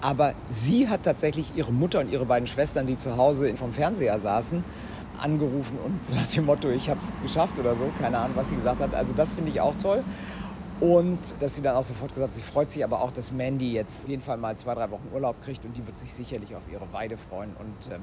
Aber 0.00 0.34
sie 0.50 0.88
hat 0.88 1.04
tatsächlich 1.04 1.52
ihre 1.54 1.72
Mutter 1.72 2.00
und 2.00 2.10
ihre 2.10 2.24
beiden 2.26 2.48
Schwestern, 2.48 2.88
die 2.88 2.96
zu 2.96 3.16
Hause 3.16 3.54
vom 3.56 3.72
Fernseher 3.72 4.18
saßen, 4.18 4.64
angerufen 5.22 5.78
und 5.84 6.14
nach 6.16 6.26
dem 6.26 6.46
Motto, 6.46 6.68
ich 6.68 6.88
habe 6.88 7.00
es 7.00 7.12
geschafft 7.22 7.58
oder 7.58 7.76
so, 7.76 7.90
keine 7.98 8.18
Ahnung, 8.18 8.36
was 8.36 8.50
sie 8.50 8.56
gesagt 8.56 8.80
hat. 8.80 8.94
Also 8.94 9.12
das 9.12 9.34
finde 9.34 9.50
ich 9.50 9.60
auch 9.60 9.74
toll. 9.80 10.04
Und 10.80 11.34
dass 11.38 11.54
sie 11.54 11.62
dann 11.62 11.76
auch 11.76 11.84
sofort 11.84 12.10
gesagt 12.10 12.30
hat, 12.30 12.34
sie 12.34 12.42
freut 12.42 12.72
sich 12.72 12.82
aber 12.82 13.02
auch, 13.02 13.12
dass 13.12 13.30
Mandy 13.30 13.72
jetzt 13.72 14.04
auf 14.04 14.10
jeden 14.10 14.22
Fall 14.22 14.36
mal 14.36 14.56
zwei, 14.56 14.74
drei 14.74 14.90
Wochen 14.90 15.08
Urlaub 15.14 15.40
kriegt 15.44 15.64
und 15.64 15.76
die 15.76 15.86
wird 15.86 15.96
sich 15.96 16.12
sicherlich 16.12 16.56
auf 16.56 16.62
ihre 16.72 16.92
Weide 16.92 17.16
freuen. 17.16 17.54
Und 17.56 17.92
ähm, 17.92 18.02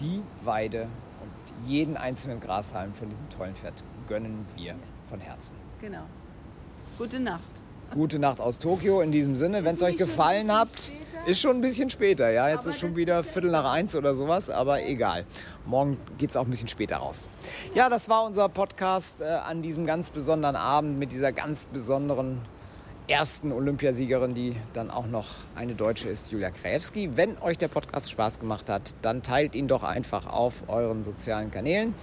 die 0.00 0.20
Weide 0.44 0.88
und 1.20 1.70
jeden 1.70 1.96
einzelnen 1.96 2.40
Grashalm 2.40 2.92
von 2.92 3.08
diesem 3.08 3.28
tollen 3.30 3.54
Pferd 3.54 3.84
gönnen 4.08 4.46
wir 4.56 4.74
von 5.08 5.20
Herzen. 5.20 5.52
Genau. 5.80 6.02
Gute 6.98 7.20
Nacht. 7.20 7.42
Gute 7.92 8.18
Nacht 8.18 8.40
aus 8.40 8.58
Tokio. 8.58 9.02
In 9.02 9.12
diesem 9.12 9.36
Sinne, 9.36 9.64
wenn 9.64 9.74
es 9.74 9.82
euch 9.82 9.98
gefallen 9.98 10.50
hat, 10.50 10.90
ist 11.26 11.42
schon 11.42 11.56
ein 11.56 11.60
bisschen 11.60 11.90
später. 11.90 12.30
Ja, 12.30 12.48
jetzt 12.48 12.64
ist 12.64 12.80
schon 12.80 12.96
wieder 12.96 13.22
Viertel 13.22 13.50
nach 13.50 13.70
eins 13.70 13.94
oder 13.94 14.14
sowas, 14.14 14.48
aber 14.48 14.86
egal. 14.86 15.26
Morgen 15.66 15.98
geht 16.16 16.30
es 16.30 16.36
auch 16.36 16.44
ein 16.44 16.50
bisschen 16.50 16.68
später 16.68 16.96
raus. 16.96 17.28
Ja, 17.74 17.90
das 17.90 18.08
war 18.08 18.24
unser 18.24 18.48
Podcast 18.48 19.20
äh, 19.20 19.24
an 19.24 19.60
diesem 19.60 19.84
ganz 19.84 20.08
besonderen 20.08 20.56
Abend 20.56 20.98
mit 20.98 21.12
dieser 21.12 21.32
ganz 21.32 21.66
besonderen 21.66 22.40
ersten 23.08 23.52
Olympiasiegerin, 23.52 24.32
die 24.32 24.56
dann 24.72 24.90
auch 24.90 25.06
noch 25.06 25.26
eine 25.54 25.74
Deutsche 25.74 26.08
ist, 26.08 26.32
Julia 26.32 26.48
Krajewski. 26.48 27.10
Wenn 27.14 27.36
euch 27.42 27.58
der 27.58 27.68
Podcast 27.68 28.10
Spaß 28.10 28.40
gemacht 28.40 28.70
hat, 28.70 28.94
dann 29.02 29.22
teilt 29.22 29.54
ihn 29.54 29.68
doch 29.68 29.82
einfach 29.82 30.26
auf 30.26 30.62
euren 30.68 31.04
sozialen 31.04 31.50
Kanälen 31.50 31.94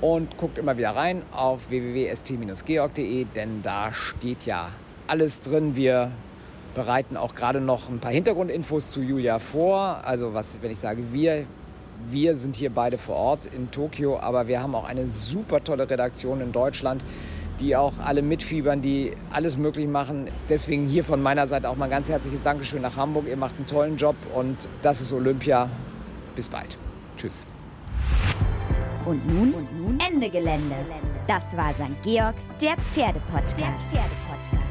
und 0.00 0.38
guckt 0.38 0.56
immer 0.56 0.78
wieder 0.78 0.96
rein 0.96 1.24
auf 1.30 1.68
www.st-georg.de, 1.68 3.26
denn 3.36 3.60
da 3.60 3.92
steht 3.92 4.46
ja 4.46 4.70
alles 5.10 5.40
drin. 5.40 5.76
Wir 5.76 6.12
bereiten 6.74 7.16
auch 7.16 7.34
gerade 7.34 7.60
noch 7.60 7.88
ein 7.88 7.98
paar 7.98 8.12
Hintergrundinfos 8.12 8.90
zu 8.90 9.02
Julia 9.02 9.38
vor. 9.38 9.98
Also 10.04 10.34
was, 10.34 10.58
wenn 10.62 10.70
ich 10.70 10.78
sage 10.78 11.02
wir, 11.12 11.44
wir 12.08 12.36
sind 12.36 12.56
hier 12.56 12.70
beide 12.70 12.96
vor 12.96 13.16
Ort 13.16 13.46
in 13.46 13.70
Tokio, 13.70 14.18
aber 14.18 14.48
wir 14.48 14.62
haben 14.62 14.74
auch 14.74 14.88
eine 14.88 15.06
super 15.08 15.62
tolle 15.62 15.90
Redaktion 15.90 16.40
in 16.40 16.52
Deutschland, 16.52 17.04
die 17.58 17.76
auch 17.76 17.94
alle 17.98 18.22
mitfiebern, 18.22 18.80
die 18.80 19.12
alles 19.32 19.56
möglich 19.56 19.86
machen. 19.86 20.28
Deswegen 20.48 20.86
hier 20.86 21.04
von 21.04 21.22
meiner 21.22 21.46
Seite 21.46 21.68
auch 21.68 21.76
mal 21.76 21.86
ein 21.86 21.90
ganz 21.90 22.08
herzliches 22.08 22.42
Dankeschön 22.42 22.80
nach 22.80 22.96
Hamburg. 22.96 23.26
Ihr 23.28 23.36
macht 23.36 23.56
einen 23.56 23.66
tollen 23.66 23.96
Job 23.96 24.16
und 24.34 24.68
das 24.82 25.00
ist 25.00 25.12
Olympia. 25.12 25.68
Bis 26.36 26.48
bald. 26.48 26.78
Tschüss. 27.18 27.44
Und 29.04 29.26
nun, 29.26 29.52
und 29.54 29.78
nun 29.78 29.98
Ende 30.00 30.30
Gelände. 30.30 30.76
Das 31.26 31.56
war 31.56 31.72
St. 31.74 32.02
Georg, 32.02 32.34
der 32.60 32.76
Pferdepodcast. 32.76 33.58
Der 33.58 33.66
Pferdepodcast. 33.90 34.69